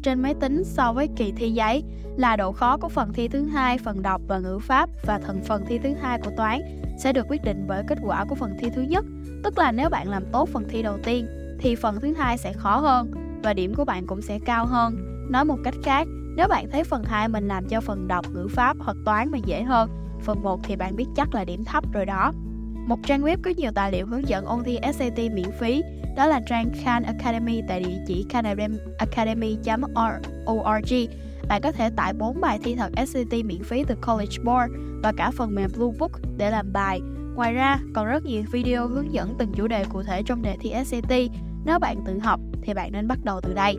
trên 0.02 0.22
máy 0.22 0.34
tính 0.34 0.64
so 0.64 0.92
với 0.92 1.08
kỳ 1.16 1.32
thi 1.32 1.50
giấy 1.50 1.84
là 2.16 2.36
độ 2.36 2.52
khó 2.52 2.76
của 2.76 2.88
phần 2.88 3.12
thi 3.12 3.28
thứ 3.28 3.44
hai, 3.44 3.78
phần 3.78 4.02
đọc 4.02 4.20
và 4.28 4.38
ngữ 4.38 4.58
pháp 4.58 4.90
và 5.06 5.18
thành 5.18 5.42
phần 5.42 5.64
thi 5.68 5.78
thứ 5.78 5.94
hai 6.00 6.18
của 6.24 6.30
toán 6.36 6.60
sẽ 6.98 7.12
được 7.12 7.26
quyết 7.28 7.44
định 7.44 7.64
bởi 7.68 7.82
kết 7.88 7.98
quả 8.02 8.24
của 8.24 8.34
phần 8.34 8.56
thi 8.60 8.68
thứ 8.74 8.82
nhất. 8.82 9.04
Tức 9.44 9.58
là 9.58 9.72
nếu 9.72 9.88
bạn 9.88 10.08
làm 10.08 10.24
tốt 10.32 10.48
phần 10.52 10.64
thi 10.68 10.82
đầu 10.82 10.98
tiên 11.04 11.26
thì 11.58 11.74
phần 11.74 12.00
thứ 12.00 12.14
hai 12.14 12.38
sẽ 12.38 12.52
khó 12.52 12.76
hơn 12.76 13.10
và 13.42 13.54
điểm 13.54 13.74
của 13.74 13.84
bạn 13.84 14.06
cũng 14.06 14.22
sẽ 14.22 14.38
cao 14.46 14.66
hơn. 14.66 14.96
Nói 15.30 15.44
một 15.44 15.56
cách 15.64 15.74
khác, 15.82 16.06
nếu 16.36 16.48
bạn 16.48 16.70
thấy 16.70 16.84
phần 16.84 17.04
2 17.04 17.28
mình 17.28 17.48
làm 17.48 17.68
cho 17.68 17.80
phần 17.80 18.08
đọc 18.08 18.26
ngữ 18.32 18.48
pháp 18.50 18.76
hoặc 18.80 18.96
toán 19.04 19.30
mà 19.30 19.38
dễ 19.44 19.62
hơn, 19.62 19.90
phần 20.22 20.42
1 20.42 20.60
thì 20.64 20.76
bạn 20.76 20.96
biết 20.96 21.06
chắc 21.16 21.34
là 21.34 21.44
điểm 21.44 21.64
thấp 21.64 21.84
rồi 21.92 22.06
đó. 22.06 22.32
Một 22.86 22.98
trang 23.06 23.22
web 23.22 23.36
có 23.42 23.50
nhiều 23.56 23.70
tài 23.74 23.92
liệu 23.92 24.06
hướng 24.06 24.28
dẫn 24.28 24.44
ôn 24.44 24.64
thi 24.64 24.78
SAT 24.94 25.18
miễn 25.32 25.50
phí, 25.58 25.82
đó 26.16 26.26
là 26.26 26.40
trang 26.46 26.70
Khan 26.82 27.02
Academy 27.02 27.62
tại 27.68 27.80
địa 27.80 27.98
chỉ 28.06 28.26
khanacademy.org. 28.30 30.92
Bạn 31.48 31.62
có 31.62 31.72
thể 31.72 31.90
tải 31.96 32.12
4 32.12 32.40
bài 32.40 32.58
thi 32.64 32.74
thật 32.74 32.92
SAT 33.06 33.44
miễn 33.44 33.62
phí 33.62 33.84
từ 33.84 33.94
College 33.94 34.36
Board 34.44 34.72
và 35.02 35.12
cả 35.16 35.30
phần 35.30 35.54
mềm 35.54 35.70
Blue 35.76 35.98
Book 35.98 36.12
để 36.36 36.50
làm 36.50 36.72
bài. 36.72 37.00
Ngoài 37.34 37.52
ra, 37.52 37.78
còn 37.94 38.06
rất 38.06 38.24
nhiều 38.24 38.42
video 38.52 38.86
hướng 38.86 39.12
dẫn 39.12 39.34
từng 39.38 39.52
chủ 39.52 39.66
đề 39.66 39.84
cụ 39.84 40.02
thể 40.02 40.22
trong 40.22 40.42
đề 40.42 40.56
thi 40.60 40.72
SAT. 40.84 41.12
Nếu 41.64 41.78
bạn 41.78 42.04
tự 42.06 42.18
học 42.18 42.40
thì 42.62 42.74
bạn 42.74 42.92
nên 42.92 43.08
bắt 43.08 43.18
đầu 43.24 43.40
từ 43.40 43.54
đây. 43.54 43.76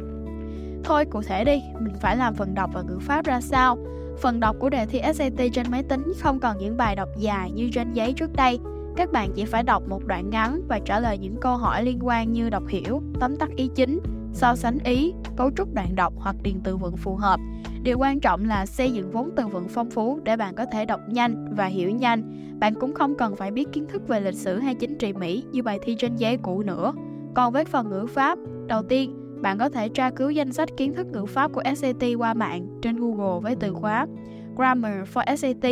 Thôi 0.83 1.05
cụ 1.05 1.21
thể 1.21 1.43
đi, 1.43 1.61
mình 1.79 1.93
phải 2.01 2.17
làm 2.17 2.35
phần 2.35 2.55
đọc 2.55 2.69
và 2.73 2.81
ngữ 2.81 2.99
pháp 3.01 3.25
ra 3.25 3.41
sao? 3.41 3.77
Phần 4.21 4.39
đọc 4.39 4.55
của 4.59 4.69
đề 4.69 4.85
thi 4.85 5.01
SAT 5.13 5.33
trên 5.53 5.71
máy 5.71 5.83
tính 5.83 6.13
không 6.19 6.39
còn 6.39 6.57
những 6.57 6.77
bài 6.77 6.95
đọc 6.95 7.09
dài 7.17 7.51
như 7.51 7.69
trên 7.73 7.93
giấy 7.93 8.13
trước 8.13 8.33
đây. 8.33 8.59
Các 8.95 9.11
bạn 9.11 9.31
chỉ 9.35 9.45
phải 9.45 9.63
đọc 9.63 9.83
một 9.89 10.05
đoạn 10.05 10.29
ngắn 10.29 10.61
và 10.67 10.79
trả 10.85 10.99
lời 10.99 11.17
những 11.17 11.35
câu 11.41 11.57
hỏi 11.57 11.83
liên 11.83 11.99
quan 12.01 12.33
như 12.33 12.49
đọc 12.49 12.63
hiểu, 12.67 13.01
tóm 13.19 13.35
tắt 13.35 13.49
ý 13.55 13.69
chính, 13.75 13.99
so 14.33 14.55
sánh 14.55 14.77
ý, 14.83 15.13
cấu 15.35 15.51
trúc 15.57 15.73
đoạn 15.73 15.95
đọc 15.95 16.13
hoặc 16.17 16.35
điền 16.43 16.61
từ 16.63 16.77
vựng 16.77 16.97
phù 16.97 17.15
hợp. 17.15 17.39
Điều 17.83 17.97
quan 17.99 18.19
trọng 18.19 18.45
là 18.45 18.65
xây 18.65 18.91
dựng 18.91 19.11
vốn 19.11 19.29
từ 19.35 19.47
vựng 19.47 19.67
phong 19.69 19.89
phú 19.89 20.19
để 20.23 20.37
bạn 20.37 20.55
có 20.55 20.65
thể 20.65 20.85
đọc 20.85 20.99
nhanh 21.07 21.55
và 21.55 21.65
hiểu 21.65 21.89
nhanh. 21.89 22.23
Bạn 22.59 22.73
cũng 22.79 22.93
không 22.93 23.17
cần 23.17 23.35
phải 23.35 23.51
biết 23.51 23.67
kiến 23.71 23.85
thức 23.89 24.07
về 24.07 24.19
lịch 24.19 24.35
sử 24.35 24.59
hay 24.59 24.75
chính 24.75 24.97
trị 24.97 25.13
Mỹ 25.13 25.43
như 25.51 25.63
bài 25.63 25.79
thi 25.83 25.95
trên 25.99 26.15
giấy 26.15 26.37
cũ 26.37 26.61
nữa. 26.61 26.93
Còn 27.35 27.53
với 27.53 27.65
phần 27.65 27.89
ngữ 27.89 28.05
pháp, 28.05 28.37
đầu 28.67 28.83
tiên 28.83 29.17
bạn 29.41 29.57
có 29.57 29.69
thể 29.69 29.89
tra 29.89 30.09
cứu 30.09 30.29
danh 30.29 30.53
sách 30.53 30.69
kiến 30.77 30.93
thức 30.93 31.07
ngữ 31.07 31.25
pháp 31.25 31.51
của 31.53 31.61
SAT 31.75 32.03
qua 32.17 32.33
mạng 32.33 32.67
trên 32.81 32.95
Google 32.95 33.39
với 33.41 33.55
từ 33.55 33.73
khóa 33.73 34.07
Grammar 34.55 34.93
for 35.13 35.35
SAT 35.35 35.71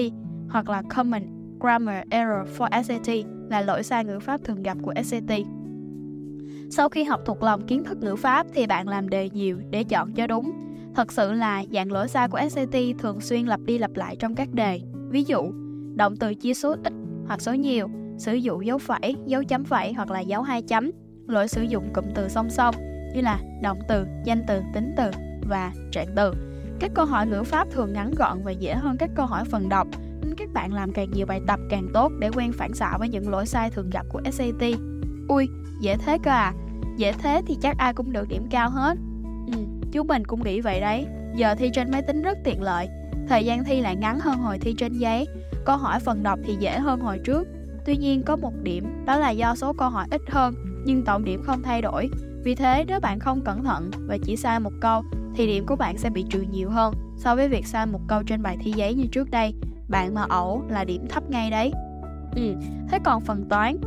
hoặc 0.50 0.70
là 0.70 0.82
Common 0.96 1.39
Grammar 1.60 2.04
Error 2.10 2.48
for 2.58 2.84
SAT 2.84 3.26
là 3.50 3.62
lỗi 3.62 3.84
sai 3.84 4.06
ngữ 4.06 4.20
pháp 4.20 4.44
thường 4.44 4.64
gặp 4.64 4.78
của 4.82 4.94
SAT. 5.04 5.40
Sau 6.72 6.90
khi 6.90 7.04
học 7.04 7.22
thuộc 7.26 7.44
lòng 7.44 7.68
kiến 7.68 7.84
thức 7.84 7.98
ngữ 7.98 8.16
pháp 8.16 8.48
thì 8.54 8.68
bạn 8.68 8.88
làm 8.88 9.10
đề 9.10 9.30
nhiều 9.30 9.58
để 9.70 9.84
chọn 9.84 10.14
cho 10.14 10.28
đúng. 10.28 10.52
Thật 10.96 11.12
sự 11.12 11.32
là 11.32 11.64
dạng 11.72 11.92
lỗi 11.92 12.08
sai 12.08 12.28
của 12.28 12.40
SAT 12.50 12.76
thường 13.00 13.22
xuyên 13.22 13.46
lặp 13.46 13.60
đi 13.62 13.78
lặp 13.78 13.92
lại 13.96 14.16
trong 14.16 14.36
các 14.36 14.54
đề. 14.54 14.82
Ví 15.10 15.24
dụ, 15.24 15.52
động 15.96 16.16
từ 16.18 16.36
chia 16.36 16.54
số 16.54 16.76
ít 16.84 16.94
hoặc 17.28 17.42
số 17.42 17.54
nhiều, 17.54 17.88
sử 18.18 18.34
dụng 18.34 18.66
dấu 18.66 18.78
phẩy, 18.78 19.16
dấu 19.26 19.44
chấm 19.44 19.64
phẩy 19.64 19.94
hoặc 19.94 20.12
là 20.12 20.20
dấu 20.20 20.42
hai 20.42 20.62
chấm, 20.62 20.92
lỗi 21.28 21.48
sử 21.48 21.62
dụng 21.62 21.94
cụm 21.94 22.06
từ 22.16 22.30
song 22.30 22.50
song 22.50 22.76
như 23.16 23.22
là 23.22 23.40
động 23.64 23.80
từ, 23.88 24.06
danh 24.26 24.44
từ, 24.48 24.62
tính 24.74 24.94
từ 24.98 25.12
và 25.50 25.72
trạng 25.92 26.08
từ. 26.16 26.34
Các 26.80 26.92
câu 26.94 27.06
hỏi 27.06 27.28
ngữ 27.28 27.44
pháp 27.44 27.68
thường 27.72 27.94
ngắn 27.94 28.12
gọn 28.18 28.42
và 28.44 28.52
dễ 28.52 28.74
hơn 28.74 28.98
các 29.00 29.10
câu 29.16 29.26
hỏi 29.26 29.46
phần 29.46 29.70
đọc, 29.70 29.88
các 30.38 30.54
bạn 30.54 30.74
làm 30.74 30.92
càng 30.92 31.12
nhiều 31.12 31.26
bài 31.26 31.42
tập 31.48 31.60
càng 31.70 31.88
tốt 31.94 32.12
để 32.20 32.30
quen 32.36 32.52
phản 32.52 32.74
xạ 32.74 32.98
với 33.00 33.10
những 33.10 33.30
lỗi 33.30 33.46
sai 33.46 33.70
thường 33.70 33.90
gặp 33.90 34.06
của 34.10 34.22
SAT. 34.32 34.74
Ui, 35.28 35.48
dễ 35.82 35.98
thế 35.98 36.18
cơ 36.24 36.32
à? 36.32 36.54
Dễ 36.98 37.12
thế 37.12 37.42
thì 37.48 37.58
chắc 37.62 37.78
ai 37.78 37.94
cũng 37.94 38.12
được 38.12 38.28
điểm 38.30 38.48
cao 38.50 38.70
hết. 38.70 38.98
Ừ, 39.54 39.60
chú 39.92 40.04
mình 40.04 40.26
cũng 40.26 40.44
nghĩ 40.44 40.62
vậy 40.62 40.80
đấy. 40.80 41.06
Giờ 41.36 41.56
thi 41.56 41.70
trên 41.74 41.92
máy 41.92 42.02
tính 42.02 42.22
rất 42.22 42.38
tiện 42.44 42.62
lợi, 42.62 42.88
thời 43.28 43.46
gian 43.46 43.64
thi 43.64 43.82
lại 43.82 43.96
ngắn 43.96 44.20
hơn 44.20 44.38
hồi 44.38 44.58
thi 44.60 44.76
trên 44.78 44.94
giấy, 44.94 45.28
câu 45.66 45.78
hỏi 45.78 46.00
phần 46.00 46.24
đọc 46.24 46.40
thì 46.44 46.56
dễ 46.60 46.80
hơn 46.80 47.00
hồi 47.00 47.20
trước. 47.26 47.48
Tuy 47.86 47.98
nhiên 47.98 48.24
có 48.24 48.36
một 48.36 48.54
điểm, 48.64 49.06
đó 49.06 49.18
là 49.18 49.30
do 49.30 49.56
số 49.56 49.74
câu 49.74 49.90
hỏi 49.90 50.08
ít 50.12 50.22
hơn, 50.30 50.56
nhưng 50.86 51.06
tổng 51.06 51.26
điểm 51.26 51.42
không 51.44 51.62
thay 51.64 51.82
đổi. 51.82 52.10
Vì 52.44 52.56
thế 52.56 52.86
nếu 52.88 53.00
bạn 53.00 53.20
không 53.20 53.42
cẩn 53.46 53.64
thận 53.64 53.92
và 54.08 54.18
chỉ 54.24 54.36
sai 54.36 54.60
một 54.60 54.74
câu 54.82 55.04
thì 55.36 55.48
điểm 55.48 55.66
của 55.66 55.76
bạn 55.76 55.98
sẽ 55.98 56.10
bị 56.10 56.26
trừ 56.30 56.42
nhiều 56.52 56.70
hơn 56.70 56.94
so 57.18 57.36
với 57.36 57.50
việc 57.50 57.68
sai 57.68 57.86
một 57.86 58.00
câu 58.08 58.24
trên 58.24 58.42
bài 58.42 58.58
thi 58.60 58.72
giấy 58.76 58.94
như 58.94 59.06
trước 59.12 59.32
đây. 59.32 59.54
Bạn 59.90 60.14
mà 60.14 60.26
ẩu 60.30 60.64
là 60.70 60.84
điểm 60.84 61.08
thấp 61.10 61.30
ngay 61.30 61.52
đấy. 61.52 61.72
Ừ, 62.36 62.42
thế 62.90 63.00
còn 63.04 63.22
phần 63.22 63.46
toán. 63.50 63.78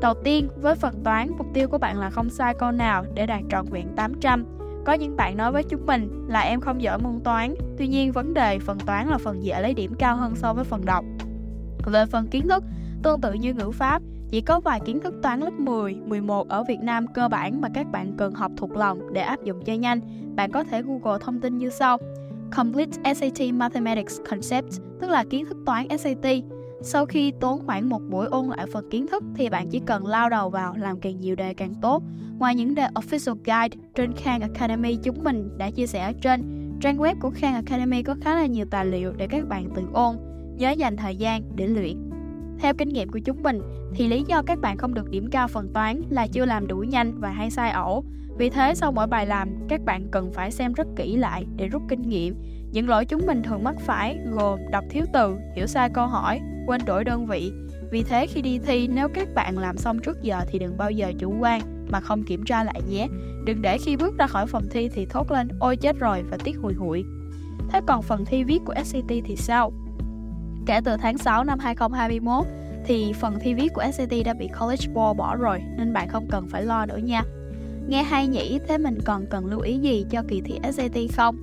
Đầu 0.00 0.14
tiên, 0.24 0.48
với 0.56 0.74
phần 0.74 1.02
toán, 1.04 1.30
mục 1.38 1.46
tiêu 1.54 1.68
của 1.68 1.78
bạn 1.78 2.00
là 2.00 2.10
không 2.10 2.30
sai 2.30 2.54
câu 2.54 2.72
nào 2.72 3.04
để 3.14 3.26
đạt 3.26 3.40
trọn 3.50 3.64
vẹn 3.70 3.86
800. 3.96 4.44
Có 4.84 4.92
những 4.92 5.16
bạn 5.16 5.36
nói 5.36 5.52
với 5.52 5.62
chúng 5.62 5.86
mình 5.86 6.26
là 6.28 6.40
em 6.40 6.60
không 6.60 6.82
giỏi 6.82 6.98
môn 6.98 7.20
toán, 7.24 7.54
tuy 7.78 7.88
nhiên 7.88 8.12
vấn 8.12 8.34
đề 8.34 8.58
phần 8.58 8.78
toán 8.78 9.08
là 9.08 9.18
phần 9.18 9.44
dễ 9.44 9.60
lấy 9.60 9.74
điểm 9.74 9.94
cao 9.98 10.16
hơn 10.16 10.36
so 10.36 10.52
với 10.52 10.64
phần 10.64 10.84
đọc. 10.84 11.04
Về 11.86 12.06
phần 12.06 12.26
kiến 12.26 12.48
thức, 12.48 12.64
tương 13.02 13.20
tự 13.20 13.32
như 13.32 13.54
ngữ 13.54 13.70
pháp, 13.70 14.02
chỉ 14.30 14.40
có 14.40 14.60
vài 14.60 14.80
kiến 14.80 15.00
thức 15.00 15.14
toán 15.22 15.40
lớp 15.40 15.52
10, 15.52 15.94
11 15.94 16.48
ở 16.48 16.64
Việt 16.68 16.80
Nam 16.80 17.06
cơ 17.14 17.28
bản 17.28 17.60
mà 17.60 17.68
các 17.74 17.86
bạn 17.92 18.12
cần 18.16 18.34
học 18.34 18.52
thuộc 18.56 18.76
lòng 18.76 19.12
để 19.12 19.20
áp 19.20 19.44
dụng 19.44 19.64
cho 19.64 19.72
nhanh. 19.72 20.00
Bạn 20.36 20.52
có 20.52 20.64
thể 20.64 20.82
Google 20.82 21.18
thông 21.20 21.40
tin 21.40 21.58
như 21.58 21.70
sau. 21.70 21.98
Complete 22.50 23.14
SAT 23.14 23.54
Mathematics 23.54 24.20
Concept, 24.30 24.70
tức 25.00 25.10
là 25.10 25.24
kiến 25.24 25.44
thức 25.44 25.58
toán 25.66 25.98
SAT. 25.98 26.26
Sau 26.82 27.06
khi 27.06 27.32
tốn 27.40 27.66
khoảng 27.66 27.88
một 27.88 28.02
buổi 28.10 28.26
ôn 28.26 28.46
lại 28.46 28.66
phần 28.72 28.90
kiến 28.90 29.06
thức 29.06 29.24
thì 29.34 29.48
bạn 29.48 29.68
chỉ 29.70 29.80
cần 29.86 30.06
lao 30.06 30.30
đầu 30.30 30.50
vào 30.50 30.76
làm 30.76 31.00
càng 31.00 31.20
nhiều 31.20 31.36
đề 31.36 31.54
càng 31.54 31.74
tốt. 31.82 32.02
Ngoài 32.38 32.54
những 32.54 32.74
đề 32.74 32.86
Official 32.94 33.34
Guide 33.34 33.84
trên 33.94 34.12
Khan 34.12 34.40
Academy 34.40 34.96
chúng 35.02 35.24
mình 35.24 35.58
đã 35.58 35.70
chia 35.70 35.86
sẻ 35.86 36.04
ở 36.04 36.12
trên, 36.22 36.42
trang 36.80 36.98
web 36.98 37.14
của 37.20 37.30
Khan 37.30 37.54
Academy 37.54 38.02
có 38.02 38.14
khá 38.20 38.34
là 38.34 38.46
nhiều 38.46 38.66
tài 38.70 38.86
liệu 38.86 39.12
để 39.16 39.26
các 39.26 39.48
bạn 39.48 39.68
tự 39.74 39.82
ôn. 39.92 40.16
Nhớ 40.56 40.70
dành 40.70 40.96
thời 40.96 41.16
gian 41.16 41.42
để 41.56 41.66
luyện. 41.66 42.10
Theo 42.58 42.74
kinh 42.78 42.88
nghiệm 42.88 43.08
của 43.08 43.18
chúng 43.18 43.42
mình 43.42 43.60
thì 43.94 44.08
lý 44.08 44.24
do 44.28 44.42
các 44.42 44.58
bạn 44.60 44.76
không 44.76 44.94
được 44.94 45.10
điểm 45.10 45.30
cao 45.30 45.48
phần 45.48 45.68
toán 45.74 46.02
là 46.10 46.26
chưa 46.26 46.44
làm 46.44 46.66
đủ 46.66 46.76
nhanh 46.76 47.20
và 47.20 47.30
hay 47.30 47.50
sai 47.50 47.70
ẩu. 47.70 48.04
Vì 48.38 48.50
thế 48.50 48.74
sau 48.74 48.92
mỗi 48.92 49.06
bài 49.06 49.26
làm, 49.26 49.48
các 49.68 49.80
bạn 49.84 50.08
cần 50.10 50.32
phải 50.32 50.50
xem 50.50 50.72
rất 50.72 50.86
kỹ 50.96 51.16
lại 51.16 51.46
để 51.56 51.68
rút 51.68 51.82
kinh 51.88 52.02
nghiệm. 52.02 52.34
Những 52.72 52.88
lỗi 52.88 53.04
chúng 53.04 53.26
mình 53.26 53.42
thường 53.42 53.64
mắc 53.64 53.74
phải 53.80 54.18
gồm 54.30 54.60
đọc 54.70 54.84
thiếu 54.90 55.04
từ, 55.12 55.36
hiểu 55.54 55.66
sai 55.66 55.90
câu 55.90 56.06
hỏi, 56.06 56.40
quên 56.66 56.80
đổi 56.86 57.04
đơn 57.04 57.26
vị. 57.26 57.52
Vì 57.90 58.02
thế 58.02 58.26
khi 58.26 58.42
đi 58.42 58.58
thi 58.58 58.88
nếu 58.88 59.08
các 59.08 59.28
bạn 59.34 59.58
làm 59.58 59.76
xong 59.76 59.98
trước 59.98 60.22
giờ 60.22 60.40
thì 60.48 60.58
đừng 60.58 60.76
bao 60.76 60.90
giờ 60.90 61.12
chủ 61.18 61.34
quan 61.40 61.86
mà 61.88 62.00
không 62.00 62.24
kiểm 62.24 62.44
tra 62.44 62.64
lại 62.64 62.80
nhé. 62.90 63.06
Đừng 63.44 63.62
để 63.62 63.78
khi 63.78 63.96
bước 63.96 64.18
ra 64.18 64.26
khỏi 64.26 64.46
phòng 64.46 64.64
thi 64.70 64.88
thì 64.88 65.06
thốt 65.06 65.30
lên 65.30 65.48
ôi 65.60 65.76
chết 65.76 65.98
rồi 65.98 66.22
và 66.30 66.38
tiếc 66.44 66.56
hùi 66.62 66.74
hụi. 66.74 67.04
Thế 67.70 67.80
còn 67.86 68.02
phần 68.02 68.24
thi 68.24 68.44
viết 68.44 68.58
của 68.64 68.74
SCT 68.84 69.08
thì 69.24 69.36
sao? 69.36 69.72
Kể 70.66 70.80
từ 70.84 70.96
tháng 70.96 71.18
6 71.18 71.44
năm 71.44 71.58
2021 71.58 72.46
thì 72.86 73.12
phần 73.12 73.38
thi 73.40 73.54
viết 73.54 73.72
của 73.74 73.84
sct 73.92 74.12
đã 74.24 74.34
bị 74.34 74.48
College 74.60 74.86
Board 74.94 75.18
bỏ 75.18 75.36
rồi 75.36 75.62
nên 75.76 75.92
bạn 75.92 76.08
không 76.08 76.26
cần 76.30 76.46
phải 76.48 76.64
lo 76.64 76.86
nữa 76.86 76.96
nha. 76.96 77.22
Nghe 77.88 78.02
hay 78.02 78.26
nhỉ, 78.26 78.58
thế 78.68 78.78
mình 78.78 78.98
còn 79.04 79.26
cần 79.30 79.46
lưu 79.46 79.60
ý 79.60 79.78
gì 79.78 80.04
cho 80.10 80.22
kỳ 80.28 80.40
thi 80.40 80.58
SAT 80.72 80.98
không? 81.16 81.36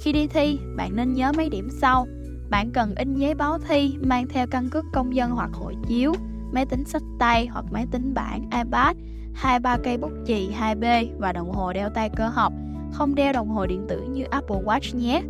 Khi 0.00 0.12
đi 0.12 0.26
thi, 0.26 0.58
bạn 0.76 0.96
nên 0.96 1.14
nhớ 1.14 1.32
mấy 1.36 1.48
điểm 1.48 1.68
sau. 1.70 2.06
Bạn 2.50 2.70
cần 2.70 2.94
in 2.94 3.14
giấy 3.14 3.34
báo 3.34 3.58
thi, 3.68 3.94
mang 4.00 4.28
theo 4.28 4.46
căn 4.50 4.68
cước 4.70 4.84
công 4.92 5.14
dân 5.14 5.30
hoặc 5.30 5.50
hộ 5.52 5.72
chiếu, 5.88 6.12
máy 6.52 6.66
tính 6.66 6.84
sách 6.84 7.02
tay 7.18 7.46
hoặc 7.46 7.64
máy 7.70 7.86
tính 7.90 8.14
bảng, 8.14 8.42
iPad, 8.42 8.96
hai 9.34 9.60
ba 9.60 9.76
cây 9.84 9.98
bút 9.98 10.12
chì 10.26 10.48
2B 10.60 11.06
và 11.18 11.32
đồng 11.32 11.50
hồ 11.50 11.72
đeo 11.72 11.90
tay 11.90 12.10
cơ 12.16 12.28
học. 12.28 12.52
Không 12.92 13.14
đeo 13.14 13.32
đồng 13.32 13.48
hồ 13.48 13.66
điện 13.66 13.86
tử 13.88 14.02
như 14.02 14.24
Apple 14.24 14.60
Watch 14.64 14.98
nhé. 14.98 15.22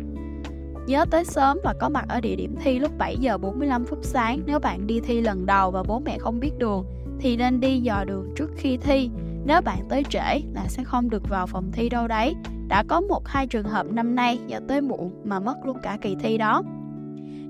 Nhớ 0.87 1.05
tới 1.11 1.25
sớm 1.25 1.57
và 1.63 1.73
có 1.79 1.89
mặt 1.89 2.05
ở 2.09 2.21
địa 2.21 2.35
điểm 2.35 2.55
thi 2.63 2.79
lúc 2.79 2.91
7 2.97 3.17
giờ 3.17 3.37
45 3.37 3.85
phút 3.85 3.99
sáng 4.01 4.41
nếu 4.45 4.59
bạn 4.59 4.87
đi 4.87 4.99
thi 4.99 5.21
lần 5.21 5.45
đầu 5.45 5.71
và 5.71 5.83
bố 5.83 5.99
mẹ 5.99 6.17
không 6.19 6.39
biết 6.39 6.51
đường 6.57 6.85
thì 7.19 7.37
nên 7.37 7.59
đi 7.59 7.79
dò 7.79 8.03
đường 8.03 8.33
trước 8.35 8.51
khi 8.55 8.77
thi. 8.77 9.09
Nếu 9.45 9.61
bạn 9.61 9.79
tới 9.89 10.03
trễ 10.09 10.41
là 10.53 10.65
sẽ 10.67 10.83
không 10.83 11.09
được 11.09 11.29
vào 11.29 11.47
phòng 11.47 11.71
thi 11.71 11.89
đâu 11.89 12.07
đấy. 12.07 12.35
Đã 12.67 12.83
có 12.87 13.01
một 13.01 13.27
hai 13.27 13.47
trường 13.47 13.65
hợp 13.65 13.91
năm 13.91 14.15
nay 14.15 14.39
do 14.47 14.59
tới 14.67 14.81
muộn 14.81 15.11
mà 15.23 15.39
mất 15.39 15.55
luôn 15.65 15.77
cả 15.83 15.97
kỳ 16.01 16.15
thi 16.15 16.37
đó. 16.37 16.63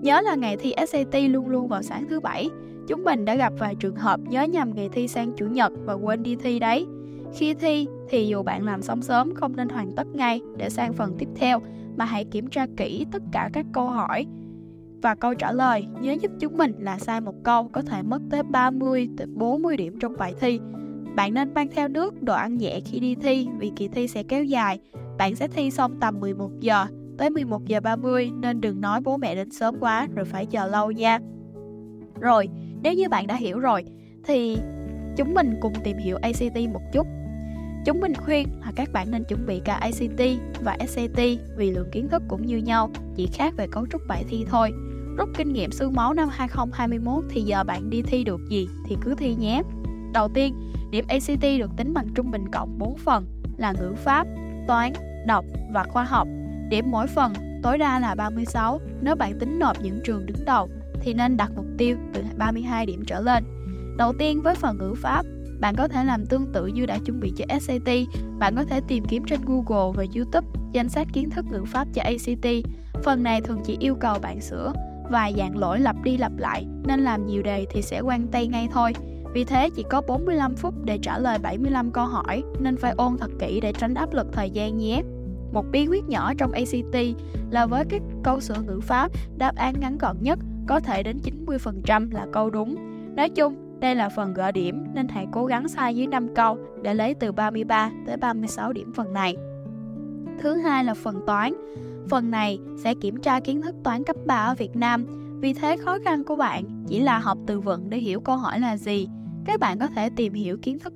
Nhớ 0.02 0.22
là 0.22 0.36
ngày 0.36 0.58
thi 0.58 0.74
SAT 0.88 1.16
luôn 1.30 1.48
luôn 1.48 1.68
vào 1.68 1.82
sáng 1.82 2.06
thứ 2.10 2.20
bảy. 2.20 2.50
Chúng 2.88 3.04
mình 3.04 3.26
đã 3.26 3.36
gặp 3.36 3.54
vài 3.60 3.76
trường 3.76 3.96
hợp 3.96 4.20
nhớ 4.20 4.44
nhầm 4.44 4.76
ngày 4.76 4.90
thi 4.94 5.08
sang 5.08 5.32
chủ 5.36 5.46
nhật 5.46 5.72
và 5.86 5.94
quên 5.94 6.24
đi 6.24 6.36
thi 6.36 6.60
đấy. 6.60 6.86
Khi 7.34 7.54
thi 7.54 7.88
thì 8.10 8.28
dù 8.28 8.44
bạn 8.44 8.66
làm 8.66 8.82
xong 8.82 9.02
sớm 9.02 9.34
không 9.36 9.56
nên 9.56 9.70
hoàn 9.70 9.92
tất 9.96 10.08
ngay 10.14 10.42
để 10.58 10.70
sang 10.70 10.94
phần 10.94 11.16
tiếp 11.18 11.28
theo, 11.36 11.60
mà 11.98 12.06
hãy 12.06 12.26
kiểm 12.26 12.48
tra 12.48 12.66
kỹ 12.78 13.06
tất 13.12 13.22
cả 13.32 13.50
các 13.54 13.66
câu 13.74 13.88
hỏi 13.88 14.26
và 15.02 15.16
câu 15.16 15.34
trả 15.34 15.52
lời. 15.52 15.86
Nhớ 16.02 16.16
giúp 16.22 16.32
chúng 16.40 16.58
mình 16.58 16.74
là 16.80 17.00
sai 17.00 17.22
một 17.22 17.36
câu 17.44 17.70
có 17.74 17.82
thể 17.82 18.02
mất 18.04 18.22
tới 18.30 18.44
30 18.44 19.10
tới 19.18 19.28
40 19.28 19.78
điểm 19.78 20.00
trong 20.00 20.18
bài 20.18 20.34
thi. 20.40 20.60
Bạn 21.16 21.34
nên 21.34 21.54
mang 21.54 21.68
theo 21.76 21.88
nước, 21.88 22.24
đồ 22.24 22.34
ăn 22.34 22.58
nhẹ 22.58 22.80
khi 22.86 23.00
đi 23.00 23.16
thi 23.16 23.48
vì 23.58 23.72
kỳ 23.76 23.88
thi 23.88 24.08
sẽ 24.08 24.24
kéo 24.24 24.44
dài. 24.44 24.80
Bạn 25.18 25.36
sẽ 25.36 25.48
thi 25.48 25.72
xong 25.72 26.00
tầm 26.00 26.20
11 26.20 26.52
giờ 26.60 26.86
tới 27.18 27.30
11 27.30 27.66
giờ 27.66 27.80
30 27.80 28.32
nên 28.42 28.62
đừng 28.62 28.82
nói 28.82 29.02
bố 29.02 29.18
mẹ 29.18 29.36
đến 29.36 29.52
sớm 29.52 29.76
quá 29.80 30.08
rồi 30.16 30.26
phải 30.26 30.46
chờ 30.46 30.68
lâu 30.68 30.92
nha. 30.92 31.20
Rồi, 32.20 32.50
nếu 32.84 32.94
như 32.94 33.10
bạn 33.10 33.28
đã 33.28 33.36
hiểu 33.36 33.60
rồi 33.60 33.86
thì 34.24 34.58
chúng 35.18 35.34
mình 35.34 35.54
cùng 35.62 35.74
tìm 35.84 35.98
hiểu 35.98 36.18
ACT 36.22 36.58
một 36.74 36.82
chút 36.94 37.08
Chúng 37.86 38.00
mình 38.00 38.14
khuyên 38.16 38.48
là 38.66 38.72
các 38.76 38.92
bạn 38.94 39.12
nên 39.12 39.24
chuẩn 39.24 39.46
bị 39.46 39.62
cả 39.66 39.74
ACT 39.74 40.22
và 40.64 40.78
SAT 40.88 41.20
vì 41.58 41.72
lượng 41.72 41.90
kiến 41.92 42.08
thức 42.10 42.24
cũng 42.28 42.46
như 42.46 42.58
nhau, 42.58 42.90
chỉ 43.16 43.28
khác 43.34 43.54
về 43.58 43.68
cấu 43.72 43.86
trúc 43.92 44.02
bài 44.08 44.24
thi 44.30 44.46
thôi. 44.50 44.72
Rút 45.18 45.30
kinh 45.38 45.54
nghiệm 45.54 45.72
xương 45.72 45.94
máu 45.94 46.14
năm 46.14 46.30
2021 46.32 47.24
thì 47.30 47.42
giờ 47.42 47.64
bạn 47.64 47.90
đi 47.90 48.02
thi 48.02 48.24
được 48.24 48.42
gì 48.50 48.68
thì 48.88 48.96
cứ 49.02 49.16
thi 49.16 49.36
nhé. 49.36 49.62
Đầu 50.14 50.28
tiên, 50.34 50.56
điểm 50.92 51.06
ACT 51.08 51.42
được 51.42 51.72
tính 51.78 51.94
bằng 51.94 52.08
trung 52.16 52.32
bình 52.32 52.52
cộng 52.52 52.78
4 52.78 52.98
phần 52.98 53.26
là 53.58 53.74
ngữ 53.80 53.94
pháp, 53.98 54.28
toán, 54.68 54.94
đọc 55.26 55.46
và 55.72 55.84
khoa 55.84 56.04
học. 56.04 56.28
Điểm 56.70 56.92
mỗi 56.92 57.08
phần 57.08 57.34
tối 57.64 57.78
đa 57.78 58.00
là 58.00 58.16
36. 58.16 58.80
Nếu 59.02 59.16
bạn 59.16 59.40
tính 59.40 59.60
nộp 59.60 59.82
những 59.82 60.00
trường 60.04 60.26
đứng 60.26 60.46
đầu 60.46 60.70
thì 61.02 61.14
nên 61.14 61.38
đặt 61.38 61.52
mục 61.56 61.66
tiêu 61.78 61.98
từ 62.14 62.24
32 62.38 62.86
điểm 62.86 63.04
trở 63.08 63.22
lên. 63.22 63.44
Đầu 63.98 64.14
tiên 64.20 64.42
với 64.42 64.56
phần 64.56 64.78
ngữ 64.78 64.94
pháp, 64.98 65.24
bạn 65.60 65.76
có 65.76 65.88
thể 65.88 66.04
làm 66.04 66.26
tương 66.26 66.54
tự 66.54 66.66
như 66.68 66.86
đã 66.86 66.98
chuẩn 67.06 67.20
bị 67.20 67.34
cho 67.38 67.46
SAT. 67.60 67.96
Bạn 68.40 68.56
có 68.56 68.64
thể 68.64 68.82
tìm 68.88 69.04
kiếm 69.10 69.24
trên 69.28 69.40
Google 69.46 69.92
và 69.96 70.06
YouTube 70.16 70.48
danh 70.72 70.90
sách 70.90 71.08
kiến 71.14 71.30
thức 71.30 71.46
ngữ 71.52 71.64
pháp 71.68 71.88
cho 71.94 72.02
ACT. 72.02 72.48
Phần 73.04 73.24
này 73.24 73.42
thường 73.42 73.62
chỉ 73.66 73.78
yêu 73.80 73.96
cầu 73.96 74.20
bạn 74.22 74.42
sửa 74.42 74.74
vài 75.12 75.34
dạng 75.38 75.58
lỗi 75.58 75.80
lặp 75.80 75.96
đi 76.04 76.18
lặp 76.18 76.32
lại 76.38 76.66
nên 76.86 77.00
làm 77.00 77.28
nhiều 77.28 77.44
đề 77.44 77.66
thì 77.72 77.82
sẽ 77.82 78.00
quan 78.00 78.28
tay 78.28 78.48
ngay 78.48 78.68
thôi. 78.72 78.94
Vì 79.34 79.44
thế 79.44 79.70
chỉ 79.70 79.84
có 79.90 80.02
45 80.02 80.56
phút 80.56 80.74
để 80.86 80.98
trả 80.98 81.20
lời 81.20 81.40
75 81.40 81.92
câu 81.92 82.06
hỏi 82.06 82.44
nên 82.60 82.78
phải 82.78 82.94
ôn 82.98 83.18
thật 83.18 83.32
kỹ 83.40 83.60
để 83.62 83.74
tránh 83.74 83.94
áp 83.94 84.14
lực 84.14 84.28
thời 84.34 84.50
gian 84.50 84.78
nhé. 84.78 85.02
Một 85.54 85.66
bí 85.72 85.88
quyết 85.88 86.10
nhỏ 86.10 86.34
trong 86.38 86.52
ACT 86.52 86.96
là 87.50 87.66
với 87.66 87.86
các 87.90 88.02
câu 88.24 88.40
sửa 88.40 88.62
ngữ 88.68 88.80
pháp, 88.80 89.12
đáp 89.38 89.56
án 89.56 89.80
ngắn 89.80 89.98
gọn 89.98 90.18
nhất 90.22 90.40
có 90.68 90.80
thể 90.80 91.04
đến 91.04 91.18
90% 91.48 92.12
là 92.12 92.28
câu 92.32 92.50
đúng. 92.50 92.76
Nói 93.16 93.30
chung, 93.30 93.80
đây 93.80 93.96
là 93.96 94.10
phần 94.10 94.34
gỡ 94.34 94.52
điểm 94.52 94.84
nên 94.94 95.08
hãy 95.08 95.28
cố 95.32 95.46
gắng 95.46 95.68
sai 95.68 95.96
dưới 95.96 96.08
5 96.08 96.36
câu 96.36 96.58
để 96.82 96.94
lấy 96.94 97.14
từ 97.14 97.32
33 97.32 97.92
tới 98.08 98.18
36 98.18 98.74
điểm 98.74 98.94
phần 98.94 99.14
này. 99.14 99.36
Thứ 100.42 100.56
hai 100.56 100.84
là 100.84 100.94
phần 100.94 101.22
toán. 101.28 101.54
Phần 102.10 102.32
này 102.32 102.60
sẽ 102.84 102.94
kiểm 102.94 103.22
tra 103.22 103.40
kiến 103.40 103.62
thức 103.62 103.76
toán 103.84 104.04
cấp 104.04 104.16
3 104.26 104.36
ở 104.36 104.56
Việt 104.56 104.76
Nam. 104.76 105.06
Vì 105.42 105.54
thế 105.54 105.78
khó 105.78 105.98
khăn 106.06 106.24
của 106.24 106.36
bạn 106.36 106.64
chỉ 106.88 107.00
là 107.00 107.20
học 107.20 107.38
từ 107.48 107.60
vựng 107.60 107.90
để 107.90 107.98
hiểu 107.98 108.20
câu 108.20 108.38
hỏi 108.38 108.60
là 108.60 108.78
gì. 108.78 109.08
Các 109.46 109.60
bạn 109.60 109.80
có 109.80 109.88
thể 109.88 110.10
tìm 110.10 110.34
hiểu 110.34 110.58
kiến 110.62 110.80
thức 110.80 110.94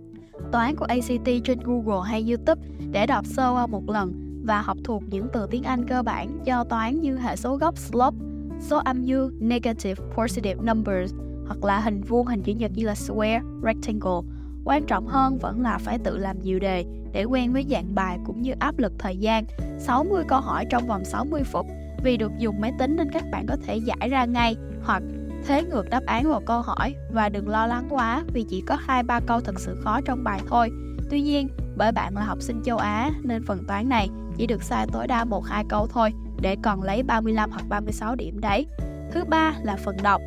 toán 0.51 0.75
của 0.75 0.85
ACT 0.85 1.29
trên 1.43 1.59
Google 1.63 2.09
hay 2.09 2.25
YouTube 2.27 2.61
để 2.91 3.05
đọc 3.05 3.25
sơ 3.25 3.51
qua 3.53 3.67
một 3.67 3.89
lần 3.89 4.41
và 4.43 4.61
học 4.61 4.77
thuộc 4.83 5.03
những 5.09 5.27
từ 5.33 5.47
tiếng 5.51 5.63
Anh 5.63 5.87
cơ 5.87 6.03
bản 6.03 6.39
do 6.43 6.63
toán 6.63 7.01
như 7.01 7.17
hệ 7.17 7.35
số 7.35 7.55
gốc 7.55 7.77
slope, 7.77 8.17
số 8.59 8.77
âm 8.77 9.03
dương 9.03 9.31
negative 9.39 10.05
positive 10.17 10.61
numbers 10.63 11.13
hoặc 11.47 11.63
là 11.63 11.79
hình 11.79 12.01
vuông 12.01 12.27
hình 12.27 12.43
chữ 12.43 12.53
nhật 12.53 12.71
như 12.75 12.85
là 12.85 12.95
square, 12.95 13.41
rectangle. 13.63 14.35
Quan 14.65 14.85
trọng 14.85 15.07
hơn 15.07 15.37
vẫn 15.37 15.61
là 15.61 15.77
phải 15.77 15.99
tự 15.99 16.17
làm 16.17 16.41
nhiều 16.41 16.59
đề 16.59 16.85
để 17.13 17.23
quen 17.23 17.53
với 17.53 17.65
dạng 17.69 17.95
bài 17.95 18.17
cũng 18.25 18.41
như 18.41 18.53
áp 18.59 18.77
lực 18.77 18.93
thời 18.99 19.17
gian 19.17 19.45
60 19.79 20.23
câu 20.27 20.39
hỏi 20.39 20.65
trong 20.69 20.87
vòng 20.87 21.05
60 21.05 21.43
phút 21.43 21.65
vì 22.03 22.17
được 22.17 22.31
dùng 22.39 22.61
máy 22.61 22.71
tính 22.79 22.95
nên 22.95 23.11
các 23.11 23.23
bạn 23.31 23.45
có 23.47 23.57
thể 23.65 23.77
giải 23.77 24.09
ra 24.09 24.25
ngay 24.25 24.55
hoặc 24.83 25.03
thế 25.47 25.63
ngược 25.63 25.89
đáp 25.89 26.01
án 26.05 26.29
vào 26.29 26.41
câu 26.45 26.61
hỏi 26.61 26.95
và 27.11 27.29
đừng 27.29 27.49
lo 27.49 27.67
lắng 27.67 27.87
quá 27.89 28.23
vì 28.33 28.45
chỉ 28.49 28.61
có 28.61 28.77
2-3 28.87 29.21
câu 29.27 29.41
thật 29.41 29.59
sự 29.59 29.75
khó 29.83 30.01
trong 30.05 30.23
bài 30.23 30.39
thôi. 30.47 30.69
Tuy 31.09 31.21
nhiên, 31.21 31.47
bởi 31.77 31.91
bạn 31.91 32.15
là 32.15 32.23
học 32.23 32.41
sinh 32.41 32.61
châu 32.63 32.77
Á 32.77 33.11
nên 33.23 33.43
phần 33.43 33.63
toán 33.67 33.89
này 33.89 34.09
chỉ 34.37 34.47
được 34.47 34.63
sai 34.63 34.87
tối 34.93 35.07
đa 35.07 35.25
1-2 35.25 35.63
câu 35.69 35.87
thôi 35.87 36.13
để 36.41 36.55
còn 36.63 36.83
lấy 36.83 37.03
35 37.03 37.51
hoặc 37.51 37.63
36 37.69 38.15
điểm 38.15 38.39
đấy. 38.39 38.65
Thứ 39.11 39.23
ba 39.23 39.53
là 39.63 39.75
phần 39.75 39.95
đọc. 40.03 40.21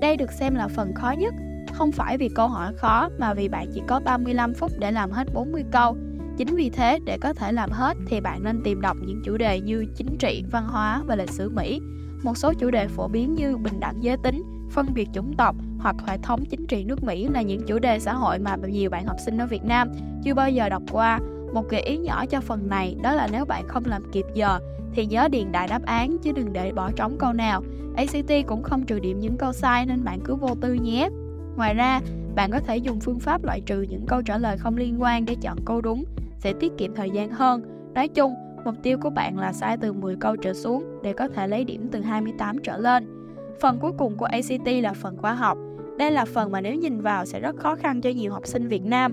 Đây 0.00 0.16
được 0.16 0.32
xem 0.32 0.54
là 0.54 0.68
phần 0.68 0.94
khó 0.94 1.10
nhất, 1.10 1.34
không 1.72 1.92
phải 1.92 2.18
vì 2.18 2.28
câu 2.34 2.48
hỏi 2.48 2.72
khó 2.76 3.08
mà 3.18 3.34
vì 3.34 3.48
bạn 3.48 3.66
chỉ 3.74 3.82
có 3.86 4.00
35 4.00 4.54
phút 4.54 4.72
để 4.78 4.90
làm 4.90 5.10
hết 5.10 5.24
40 5.34 5.64
câu. 5.72 5.96
Chính 6.36 6.56
vì 6.56 6.70
thế, 6.70 6.98
để 7.04 7.18
có 7.20 7.32
thể 7.32 7.52
làm 7.52 7.70
hết 7.70 7.96
thì 8.06 8.20
bạn 8.20 8.44
nên 8.44 8.60
tìm 8.64 8.80
đọc 8.80 8.96
những 9.00 9.22
chủ 9.24 9.36
đề 9.36 9.60
như 9.60 9.86
chính 9.96 10.16
trị, 10.18 10.44
văn 10.50 10.68
hóa 10.68 11.02
và 11.06 11.16
lịch 11.16 11.30
sử 11.30 11.50
Mỹ. 11.50 11.80
Một 12.22 12.36
số 12.36 12.52
chủ 12.52 12.70
đề 12.70 12.88
phổ 12.88 13.08
biến 13.08 13.34
như 13.34 13.56
bình 13.56 13.80
đẳng 13.80 14.02
giới 14.02 14.16
tính, 14.16 14.42
phân 14.74 14.94
biệt 14.94 15.08
chủng 15.12 15.34
tộc 15.36 15.56
hoặc 15.78 15.96
hệ 16.06 16.18
thống 16.18 16.44
chính 16.44 16.66
trị 16.66 16.84
nước 16.84 17.04
Mỹ 17.04 17.28
là 17.28 17.42
những 17.42 17.62
chủ 17.66 17.78
đề 17.78 17.98
xã 17.98 18.14
hội 18.14 18.38
mà 18.38 18.56
nhiều 18.56 18.90
bạn 18.90 19.06
học 19.06 19.16
sinh 19.24 19.38
ở 19.38 19.46
Việt 19.46 19.64
Nam 19.64 19.92
chưa 20.24 20.34
bao 20.34 20.50
giờ 20.50 20.68
đọc 20.68 20.82
qua. 20.92 21.20
Một 21.52 21.68
gợi 21.68 21.80
ý 21.80 21.98
nhỏ 21.98 22.26
cho 22.26 22.40
phần 22.40 22.68
này 22.68 22.96
đó 23.02 23.12
là 23.14 23.28
nếu 23.32 23.44
bạn 23.44 23.68
không 23.68 23.82
làm 23.86 24.02
kịp 24.12 24.24
giờ 24.34 24.58
thì 24.94 25.06
nhớ 25.06 25.28
điền 25.28 25.52
đại 25.52 25.68
đáp 25.68 25.82
án 25.86 26.16
chứ 26.18 26.32
đừng 26.32 26.52
để 26.52 26.72
bỏ 26.72 26.90
trống 26.90 27.16
câu 27.18 27.32
nào. 27.32 27.62
ACT 27.96 28.46
cũng 28.46 28.62
không 28.62 28.86
trừ 28.86 28.98
điểm 28.98 29.20
những 29.20 29.36
câu 29.36 29.52
sai 29.52 29.86
nên 29.86 30.04
bạn 30.04 30.20
cứ 30.24 30.34
vô 30.34 30.54
tư 30.60 30.74
nhé. 30.74 31.08
Ngoài 31.56 31.74
ra, 31.74 32.00
bạn 32.34 32.50
có 32.50 32.60
thể 32.60 32.76
dùng 32.76 33.00
phương 33.00 33.20
pháp 33.20 33.44
loại 33.44 33.60
trừ 33.60 33.82
những 33.82 34.06
câu 34.06 34.22
trả 34.22 34.38
lời 34.38 34.58
không 34.58 34.76
liên 34.76 35.02
quan 35.02 35.24
để 35.24 35.34
chọn 35.34 35.58
câu 35.64 35.80
đúng, 35.80 36.04
sẽ 36.38 36.52
tiết 36.60 36.72
kiệm 36.78 36.94
thời 36.94 37.10
gian 37.10 37.30
hơn. 37.30 37.62
Nói 37.94 38.08
chung, 38.08 38.34
mục 38.64 38.74
tiêu 38.82 38.98
của 38.98 39.10
bạn 39.10 39.38
là 39.38 39.52
sai 39.52 39.76
từ 39.76 39.92
10 39.92 40.16
câu 40.16 40.36
trở 40.36 40.54
xuống 40.54 40.84
để 41.02 41.12
có 41.12 41.28
thể 41.28 41.46
lấy 41.46 41.64
điểm 41.64 41.88
từ 41.92 42.00
28 42.00 42.56
trở 42.62 42.78
lên. 42.78 43.23
Phần 43.60 43.78
cuối 43.80 43.92
cùng 43.98 44.16
của 44.16 44.24
ACT 44.24 44.66
là 44.82 44.92
phần 44.92 45.16
khoa 45.16 45.34
học. 45.34 45.58
Đây 45.98 46.10
là 46.10 46.24
phần 46.24 46.52
mà 46.52 46.60
nếu 46.60 46.74
nhìn 46.74 47.00
vào 47.00 47.24
sẽ 47.24 47.40
rất 47.40 47.56
khó 47.56 47.76
khăn 47.76 48.00
cho 48.00 48.10
nhiều 48.10 48.32
học 48.32 48.46
sinh 48.46 48.68
Việt 48.68 48.84
Nam. 48.84 49.12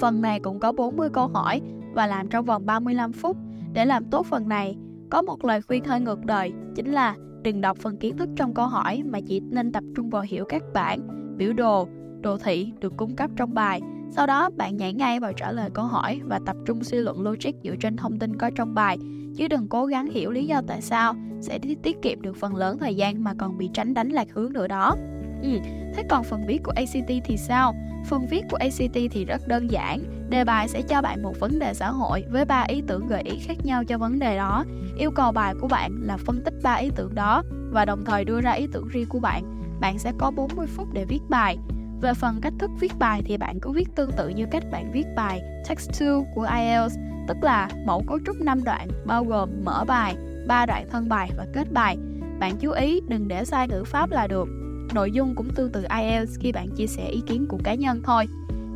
Phần 0.00 0.22
này 0.22 0.40
cũng 0.40 0.60
có 0.60 0.72
40 0.72 1.08
câu 1.12 1.28
hỏi 1.28 1.60
và 1.94 2.06
làm 2.06 2.28
trong 2.28 2.44
vòng 2.44 2.66
35 2.66 3.12
phút. 3.12 3.36
Để 3.72 3.84
làm 3.84 4.04
tốt 4.04 4.26
phần 4.26 4.48
này, 4.48 4.76
có 5.10 5.22
một 5.22 5.44
lời 5.44 5.62
khuyên 5.62 5.84
hơi 5.84 6.00
ngược 6.00 6.24
đời, 6.24 6.52
chính 6.74 6.92
là 6.92 7.14
đừng 7.42 7.60
đọc 7.60 7.78
phần 7.78 7.96
kiến 7.96 8.16
thức 8.16 8.28
trong 8.36 8.54
câu 8.54 8.66
hỏi 8.66 9.02
mà 9.06 9.20
chỉ 9.26 9.40
nên 9.40 9.72
tập 9.72 9.84
trung 9.96 10.10
vào 10.10 10.22
hiểu 10.22 10.44
các 10.48 10.62
bảng, 10.74 11.00
biểu 11.36 11.52
đồ, 11.52 11.88
đồ 12.20 12.38
thị 12.38 12.72
được 12.80 12.92
cung 12.96 13.16
cấp 13.16 13.30
trong 13.36 13.54
bài. 13.54 13.80
Sau 14.10 14.26
đó 14.26 14.50
bạn 14.56 14.76
nhảy 14.76 14.92
ngay 14.92 15.20
vào 15.20 15.32
trả 15.32 15.52
lời 15.52 15.70
câu 15.74 15.84
hỏi 15.84 16.20
và 16.24 16.40
tập 16.46 16.56
trung 16.66 16.84
suy 16.84 16.98
luận 16.98 17.22
logic 17.22 17.50
dựa 17.64 17.76
trên 17.80 17.96
thông 17.96 18.18
tin 18.18 18.36
có 18.36 18.50
trong 18.56 18.74
bài, 18.74 18.98
chứ 19.36 19.48
đừng 19.48 19.68
cố 19.68 19.86
gắng 19.86 20.10
hiểu 20.10 20.30
lý 20.30 20.46
do 20.46 20.62
tại 20.66 20.82
sao, 20.82 21.14
sẽ 21.40 21.58
tiết 21.82 22.02
kiệm 22.02 22.22
được 22.22 22.36
phần 22.36 22.56
lớn 22.56 22.78
thời 22.78 22.94
gian 22.94 23.24
mà 23.24 23.34
còn 23.38 23.58
bị 23.58 23.70
tránh 23.74 23.94
đánh 23.94 24.08
lạc 24.08 24.28
hướng 24.32 24.52
nữa 24.52 24.68
đó. 24.68 24.96
Ừ, 25.42 25.58
thế 25.94 26.02
còn 26.08 26.24
phần 26.24 26.46
viết 26.46 26.58
của 26.64 26.72
ACT 26.76 27.24
thì 27.24 27.36
sao? 27.36 27.74
Phần 28.06 28.26
viết 28.30 28.42
của 28.50 28.56
ACT 28.56 28.94
thì 29.10 29.24
rất 29.24 29.48
đơn 29.48 29.70
giản. 29.70 30.00
Đề 30.30 30.44
bài 30.44 30.68
sẽ 30.68 30.82
cho 30.82 31.02
bạn 31.02 31.22
một 31.22 31.40
vấn 31.40 31.58
đề 31.58 31.74
xã 31.74 31.90
hội 31.90 32.24
với 32.30 32.44
ba 32.44 32.64
ý 32.68 32.82
tưởng 32.86 33.06
gợi 33.06 33.22
ý 33.22 33.38
khác 33.38 33.56
nhau 33.64 33.84
cho 33.84 33.98
vấn 33.98 34.18
đề 34.18 34.36
đó. 34.36 34.64
Yêu 34.98 35.10
cầu 35.10 35.32
bài 35.32 35.54
của 35.60 35.68
bạn 35.68 36.00
là 36.02 36.16
phân 36.16 36.42
tích 36.44 36.54
ba 36.62 36.74
ý 36.74 36.90
tưởng 36.96 37.14
đó 37.14 37.42
và 37.70 37.84
đồng 37.84 38.04
thời 38.04 38.24
đưa 38.24 38.40
ra 38.40 38.52
ý 38.52 38.66
tưởng 38.72 38.88
riêng 38.88 39.08
của 39.08 39.20
bạn. 39.20 39.42
Bạn 39.80 39.98
sẽ 39.98 40.12
có 40.18 40.30
40 40.30 40.66
phút 40.66 40.88
để 40.92 41.04
viết 41.04 41.20
bài. 41.28 41.58
Về 42.00 42.14
phần 42.14 42.40
cách 42.42 42.52
thức 42.58 42.70
viết 42.80 42.92
bài 42.98 43.22
thì 43.24 43.36
bạn 43.36 43.60
cứ 43.60 43.70
viết 43.70 43.88
tương 43.94 44.12
tự 44.12 44.28
như 44.28 44.46
cách 44.50 44.62
bạn 44.72 44.92
viết 44.92 45.06
bài 45.16 45.42
Text 45.68 46.00
2 46.00 46.08
của 46.34 46.48
IELTS, 46.56 46.96
tức 47.28 47.36
là 47.42 47.68
mẫu 47.86 48.02
cấu 48.06 48.18
trúc 48.26 48.36
5 48.40 48.64
đoạn 48.64 48.88
bao 49.06 49.24
gồm 49.24 49.50
mở 49.64 49.84
bài, 49.88 50.16
3 50.48 50.66
đoạn 50.66 50.86
thân 50.90 51.08
bài 51.08 51.30
và 51.36 51.46
kết 51.52 51.72
bài. 51.72 51.96
Bạn 52.40 52.56
chú 52.60 52.70
ý 52.70 53.00
đừng 53.08 53.28
để 53.28 53.44
sai 53.44 53.68
ngữ 53.68 53.84
pháp 53.84 54.10
là 54.10 54.26
được. 54.26 54.48
Nội 54.94 55.10
dung 55.12 55.34
cũng 55.34 55.48
tương 55.54 55.72
tự 55.72 55.84
IELTS 56.00 56.38
khi 56.40 56.52
bạn 56.52 56.68
chia 56.76 56.86
sẻ 56.86 57.06
ý 57.08 57.22
kiến 57.26 57.46
của 57.48 57.58
cá 57.64 57.74
nhân 57.74 58.00
thôi. 58.04 58.26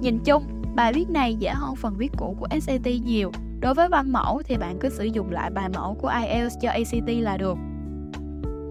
Nhìn 0.01 0.19
chung, 0.25 0.43
bài 0.77 0.93
viết 0.93 1.11
này 1.11 1.35
dễ 1.35 1.51
hơn 1.51 1.77
phần 1.77 1.95
viết 1.97 2.13
cũ 2.19 2.37
của 2.41 2.47
SAT 2.61 2.87
nhiều. 3.05 3.33
Đối 3.61 3.75
với 3.75 3.89
văn 3.89 4.13
mẫu 4.13 4.43
thì 4.45 4.57
bạn 4.57 4.79
cứ 4.81 4.89
sử 4.89 5.05
dụng 5.05 5.31
lại 5.31 5.51
bài 5.51 5.69
mẫu 5.75 5.95
của 5.95 6.13
IELTS 6.23 6.55
cho 6.61 6.71
ACT 6.71 7.09
là 7.09 7.37
được. 7.37 7.59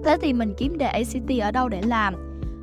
Thế 0.06 0.18
thì 0.22 0.34
mình 0.34 0.54
kiếm 0.58 0.78
đề 0.78 0.86
ACT 0.86 1.40
ở 1.42 1.52
đâu 1.52 1.70
để 1.70 1.82
làm? 1.82 2.14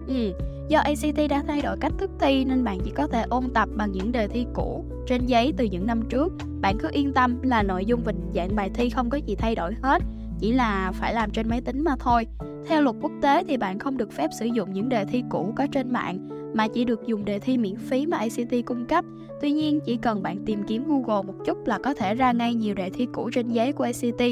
Ừ, 0.08 0.32
do 0.68 0.78
ACT 0.78 1.30
đã 1.30 1.42
thay 1.46 1.62
đổi 1.62 1.76
cách 1.80 1.92
thức 1.98 2.10
thi 2.20 2.44
nên 2.44 2.64
bạn 2.64 2.78
chỉ 2.84 2.90
có 2.90 3.06
thể 3.06 3.24
ôn 3.28 3.44
tập 3.54 3.68
bằng 3.76 3.92
những 3.92 4.12
đề 4.12 4.28
thi 4.28 4.46
cũ 4.54 4.84
trên 5.06 5.26
giấy 5.26 5.52
từ 5.56 5.64
những 5.64 5.86
năm 5.86 6.02
trước. 6.08 6.32
Bạn 6.60 6.76
cứ 6.78 6.88
yên 6.92 7.12
tâm 7.12 7.42
là 7.42 7.62
nội 7.62 7.84
dung 7.84 8.02
và 8.04 8.12
dạng 8.34 8.56
bài 8.56 8.70
thi 8.74 8.90
không 8.90 9.10
có 9.10 9.18
gì 9.26 9.34
thay 9.34 9.54
đổi 9.54 9.74
hết, 9.82 10.02
chỉ 10.40 10.52
là 10.52 10.92
phải 10.94 11.14
làm 11.14 11.30
trên 11.30 11.48
máy 11.48 11.60
tính 11.60 11.84
mà 11.84 11.96
thôi. 11.98 12.26
Theo 12.68 12.82
luật 12.82 12.96
quốc 13.00 13.12
tế 13.22 13.44
thì 13.48 13.56
bạn 13.56 13.78
không 13.78 13.96
được 13.96 14.12
phép 14.12 14.28
sử 14.38 14.46
dụng 14.46 14.72
những 14.72 14.88
đề 14.88 15.04
thi 15.04 15.22
cũ 15.30 15.52
có 15.56 15.66
trên 15.72 15.92
mạng 15.92 16.28
mà 16.54 16.68
chỉ 16.68 16.84
được 16.84 17.06
dùng 17.06 17.24
đề 17.24 17.38
thi 17.38 17.58
miễn 17.58 17.76
phí 17.76 18.06
mà 18.06 18.16
ACT 18.16 18.66
cung 18.66 18.86
cấp. 18.86 19.04
Tuy 19.40 19.52
nhiên, 19.52 19.80
chỉ 19.86 19.96
cần 19.96 20.22
bạn 20.22 20.44
tìm 20.46 20.62
kiếm 20.68 20.84
Google 20.86 21.22
một 21.22 21.34
chút 21.44 21.66
là 21.66 21.78
có 21.78 21.94
thể 21.94 22.14
ra 22.14 22.32
ngay 22.32 22.54
nhiều 22.54 22.74
đề 22.74 22.90
thi 22.90 23.06
cũ 23.12 23.30
trên 23.34 23.48
giấy 23.48 23.72
của 23.72 23.84
ACT 23.84 24.22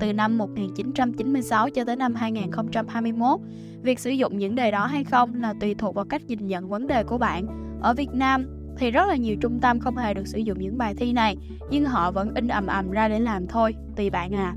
từ 0.00 0.12
năm 0.12 0.38
1996 0.38 1.70
cho 1.70 1.84
tới 1.84 1.96
năm 1.96 2.14
2021. 2.14 3.40
Việc 3.82 3.98
sử 3.98 4.10
dụng 4.10 4.38
những 4.38 4.54
đề 4.54 4.70
đó 4.70 4.86
hay 4.86 5.04
không 5.04 5.34
là 5.34 5.54
tùy 5.60 5.74
thuộc 5.74 5.94
vào 5.94 6.04
cách 6.04 6.22
nhìn 6.26 6.46
nhận 6.46 6.68
vấn 6.68 6.86
đề 6.86 7.04
của 7.04 7.18
bạn. 7.18 7.46
Ở 7.80 7.94
Việt 7.94 8.10
Nam 8.12 8.46
thì 8.78 8.90
rất 8.90 9.08
là 9.08 9.16
nhiều 9.16 9.36
trung 9.40 9.58
tâm 9.60 9.80
không 9.80 9.96
hề 9.96 10.14
được 10.14 10.26
sử 10.26 10.38
dụng 10.38 10.58
những 10.60 10.78
bài 10.78 10.94
thi 10.94 11.12
này, 11.12 11.36
nhưng 11.70 11.84
họ 11.84 12.10
vẫn 12.10 12.34
in 12.34 12.48
ầm 12.48 12.66
ầm 12.66 12.90
ra 12.90 13.08
để 13.08 13.20
làm 13.20 13.46
thôi, 13.46 13.74
tùy 13.96 14.10
bạn 14.10 14.34
à. 14.34 14.54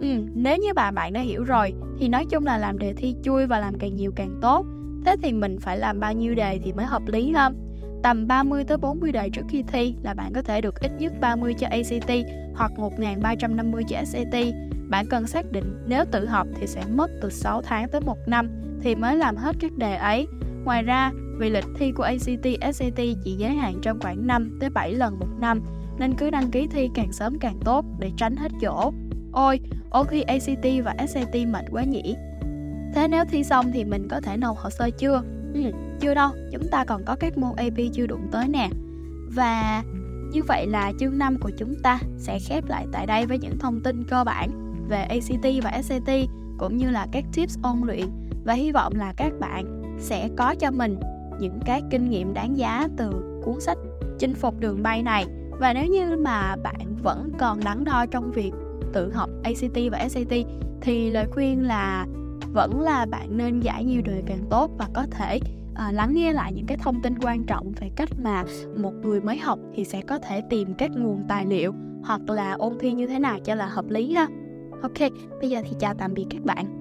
Ừ, 0.00 0.08
nếu 0.34 0.56
như 0.56 0.74
bà 0.74 0.90
bạn 0.90 1.12
đã 1.12 1.20
hiểu 1.20 1.44
rồi 1.44 1.72
thì 1.98 2.08
nói 2.08 2.26
chung 2.30 2.46
là 2.46 2.58
làm 2.58 2.78
đề 2.78 2.92
thi 2.92 3.14
chui 3.22 3.46
và 3.46 3.58
làm 3.58 3.78
càng 3.78 3.96
nhiều 3.96 4.12
càng 4.16 4.38
tốt. 4.42 4.66
Thế 5.04 5.16
thì 5.22 5.32
mình 5.32 5.58
phải 5.60 5.78
làm 5.78 6.00
bao 6.00 6.12
nhiêu 6.12 6.34
đề 6.34 6.58
thì 6.64 6.72
mới 6.72 6.86
hợp 6.86 7.02
lý 7.06 7.32
không? 7.34 7.54
Tầm 8.02 8.26
30 8.28 8.64
tới 8.64 8.76
40 8.76 9.12
đề 9.12 9.30
trước 9.30 9.42
khi 9.48 9.62
thi 9.62 9.94
là 10.02 10.14
bạn 10.14 10.32
có 10.34 10.42
thể 10.42 10.60
được 10.60 10.80
ít 10.80 10.90
nhất 10.98 11.12
30 11.20 11.54
cho 11.58 11.66
ACT 11.70 12.10
hoặc 12.58 12.78
1350 12.78 13.82
cho 13.88 14.04
SAT. 14.04 14.44
Bạn 14.88 15.06
cần 15.10 15.26
xác 15.26 15.52
định 15.52 15.84
nếu 15.86 16.04
tự 16.10 16.26
học 16.26 16.46
thì 16.54 16.66
sẽ 16.66 16.82
mất 16.94 17.10
từ 17.22 17.30
6 17.30 17.62
tháng 17.62 17.88
tới 17.88 18.00
1 18.00 18.18
năm 18.26 18.48
thì 18.82 18.94
mới 18.94 19.16
làm 19.16 19.36
hết 19.36 19.56
các 19.60 19.72
đề 19.76 19.96
ấy. 19.96 20.26
Ngoài 20.64 20.82
ra, 20.82 21.12
vì 21.38 21.50
lịch 21.50 21.64
thi 21.78 21.92
của 21.92 22.02
ACT, 22.02 22.74
SAT 22.74 23.00
chỉ 23.24 23.32
giới 23.38 23.50
hạn 23.50 23.78
trong 23.82 24.00
khoảng 24.00 24.26
5 24.26 24.58
tới 24.60 24.70
7 24.70 24.92
lần 24.92 25.18
một 25.18 25.28
năm 25.40 25.60
nên 25.98 26.14
cứ 26.14 26.30
đăng 26.30 26.50
ký 26.50 26.66
thi 26.66 26.90
càng 26.94 27.12
sớm 27.12 27.38
càng 27.38 27.58
tốt 27.64 27.84
để 27.98 28.10
tránh 28.16 28.36
hết 28.36 28.52
chỗ. 28.60 28.92
Ôi, 29.32 29.60
ôn 29.90 30.06
thi 30.10 30.22
ACT 30.22 30.84
và 30.84 30.94
SAT 31.08 31.34
mệt 31.48 31.64
quá 31.70 31.84
nhỉ. 31.84 32.16
Thế 32.94 33.08
nếu 33.08 33.24
thi 33.24 33.44
xong 33.44 33.72
thì 33.72 33.84
mình 33.84 34.08
có 34.10 34.20
thể 34.20 34.36
nộp 34.36 34.56
hồ 34.56 34.70
sơ 34.70 34.90
chưa? 34.90 35.22
Ừ, 35.54 35.60
chưa 36.00 36.14
đâu, 36.14 36.30
chúng 36.52 36.68
ta 36.70 36.84
còn 36.84 37.04
có 37.04 37.16
các 37.20 37.38
môn 37.38 37.56
AP 37.56 37.78
chưa 37.92 38.06
đụng 38.06 38.28
tới 38.32 38.48
nè. 38.48 38.68
Và 39.34 39.82
như 40.32 40.42
vậy 40.42 40.66
là 40.66 40.92
chương 41.00 41.18
5 41.18 41.36
của 41.40 41.50
chúng 41.58 41.74
ta 41.82 41.98
sẽ 42.16 42.38
khép 42.38 42.64
lại 42.68 42.86
tại 42.92 43.06
đây 43.06 43.26
với 43.26 43.38
những 43.38 43.58
thông 43.58 43.80
tin 43.80 44.04
cơ 44.04 44.24
bản 44.24 44.50
về 44.88 45.02
ACT 45.02 45.46
và 45.62 45.82
SAT 45.82 46.10
cũng 46.58 46.76
như 46.76 46.90
là 46.90 47.06
các 47.12 47.24
tips 47.34 47.58
ôn 47.62 47.76
luyện. 47.84 48.06
Và 48.44 48.54
hy 48.54 48.72
vọng 48.72 48.92
là 48.96 49.12
các 49.16 49.32
bạn 49.40 49.82
sẽ 49.98 50.28
có 50.36 50.54
cho 50.54 50.70
mình 50.70 50.98
những 51.40 51.60
cái 51.66 51.82
kinh 51.90 52.10
nghiệm 52.10 52.34
đáng 52.34 52.58
giá 52.58 52.88
từ 52.96 53.40
cuốn 53.44 53.60
sách 53.60 53.78
chinh 54.18 54.34
phục 54.34 54.60
đường 54.60 54.82
bay 54.82 55.02
này. 55.02 55.26
Và 55.50 55.72
nếu 55.72 55.86
như 55.86 56.16
mà 56.16 56.56
bạn 56.56 56.96
vẫn 57.02 57.32
còn 57.38 57.60
đắn 57.64 57.84
đo 57.84 58.06
trong 58.06 58.32
việc 58.32 58.52
tự 58.92 59.12
học 59.12 59.30
ACT 59.44 59.78
và 59.92 60.08
SAT 60.08 60.32
thì 60.80 61.10
lời 61.10 61.26
khuyên 61.30 61.66
là 61.66 62.06
vẫn 62.52 62.80
là 62.80 63.06
bạn 63.06 63.36
nên 63.36 63.60
giải 63.60 63.84
nhiều 63.84 64.02
đề 64.04 64.22
càng 64.26 64.44
tốt 64.50 64.70
và 64.78 64.88
có 64.94 65.06
thể 65.10 65.40
à, 65.78 65.92
lắng 65.92 66.14
nghe 66.14 66.32
lại 66.32 66.52
những 66.52 66.66
cái 66.66 66.76
thông 66.76 67.02
tin 67.02 67.18
quan 67.18 67.44
trọng 67.44 67.72
về 67.80 67.90
cách 67.96 68.08
mà 68.22 68.44
một 68.76 68.92
người 69.02 69.20
mới 69.20 69.38
học 69.38 69.58
thì 69.74 69.84
sẽ 69.84 70.02
có 70.02 70.18
thể 70.18 70.42
tìm 70.50 70.74
các 70.78 70.90
nguồn 70.90 71.24
tài 71.28 71.46
liệu 71.46 71.72
hoặc 72.04 72.30
là 72.30 72.52
ôn 72.52 72.72
thi 72.80 72.92
như 72.92 73.06
thế 73.06 73.18
nào 73.18 73.38
cho 73.44 73.54
là 73.54 73.66
hợp 73.66 73.88
lý 73.88 74.14
ha. 74.14 74.26
Ok, 74.82 75.10
bây 75.40 75.50
giờ 75.50 75.60
thì 75.64 75.76
chào 75.80 75.94
tạm 75.94 76.14
biệt 76.14 76.26
các 76.30 76.42
bạn. 76.44 76.78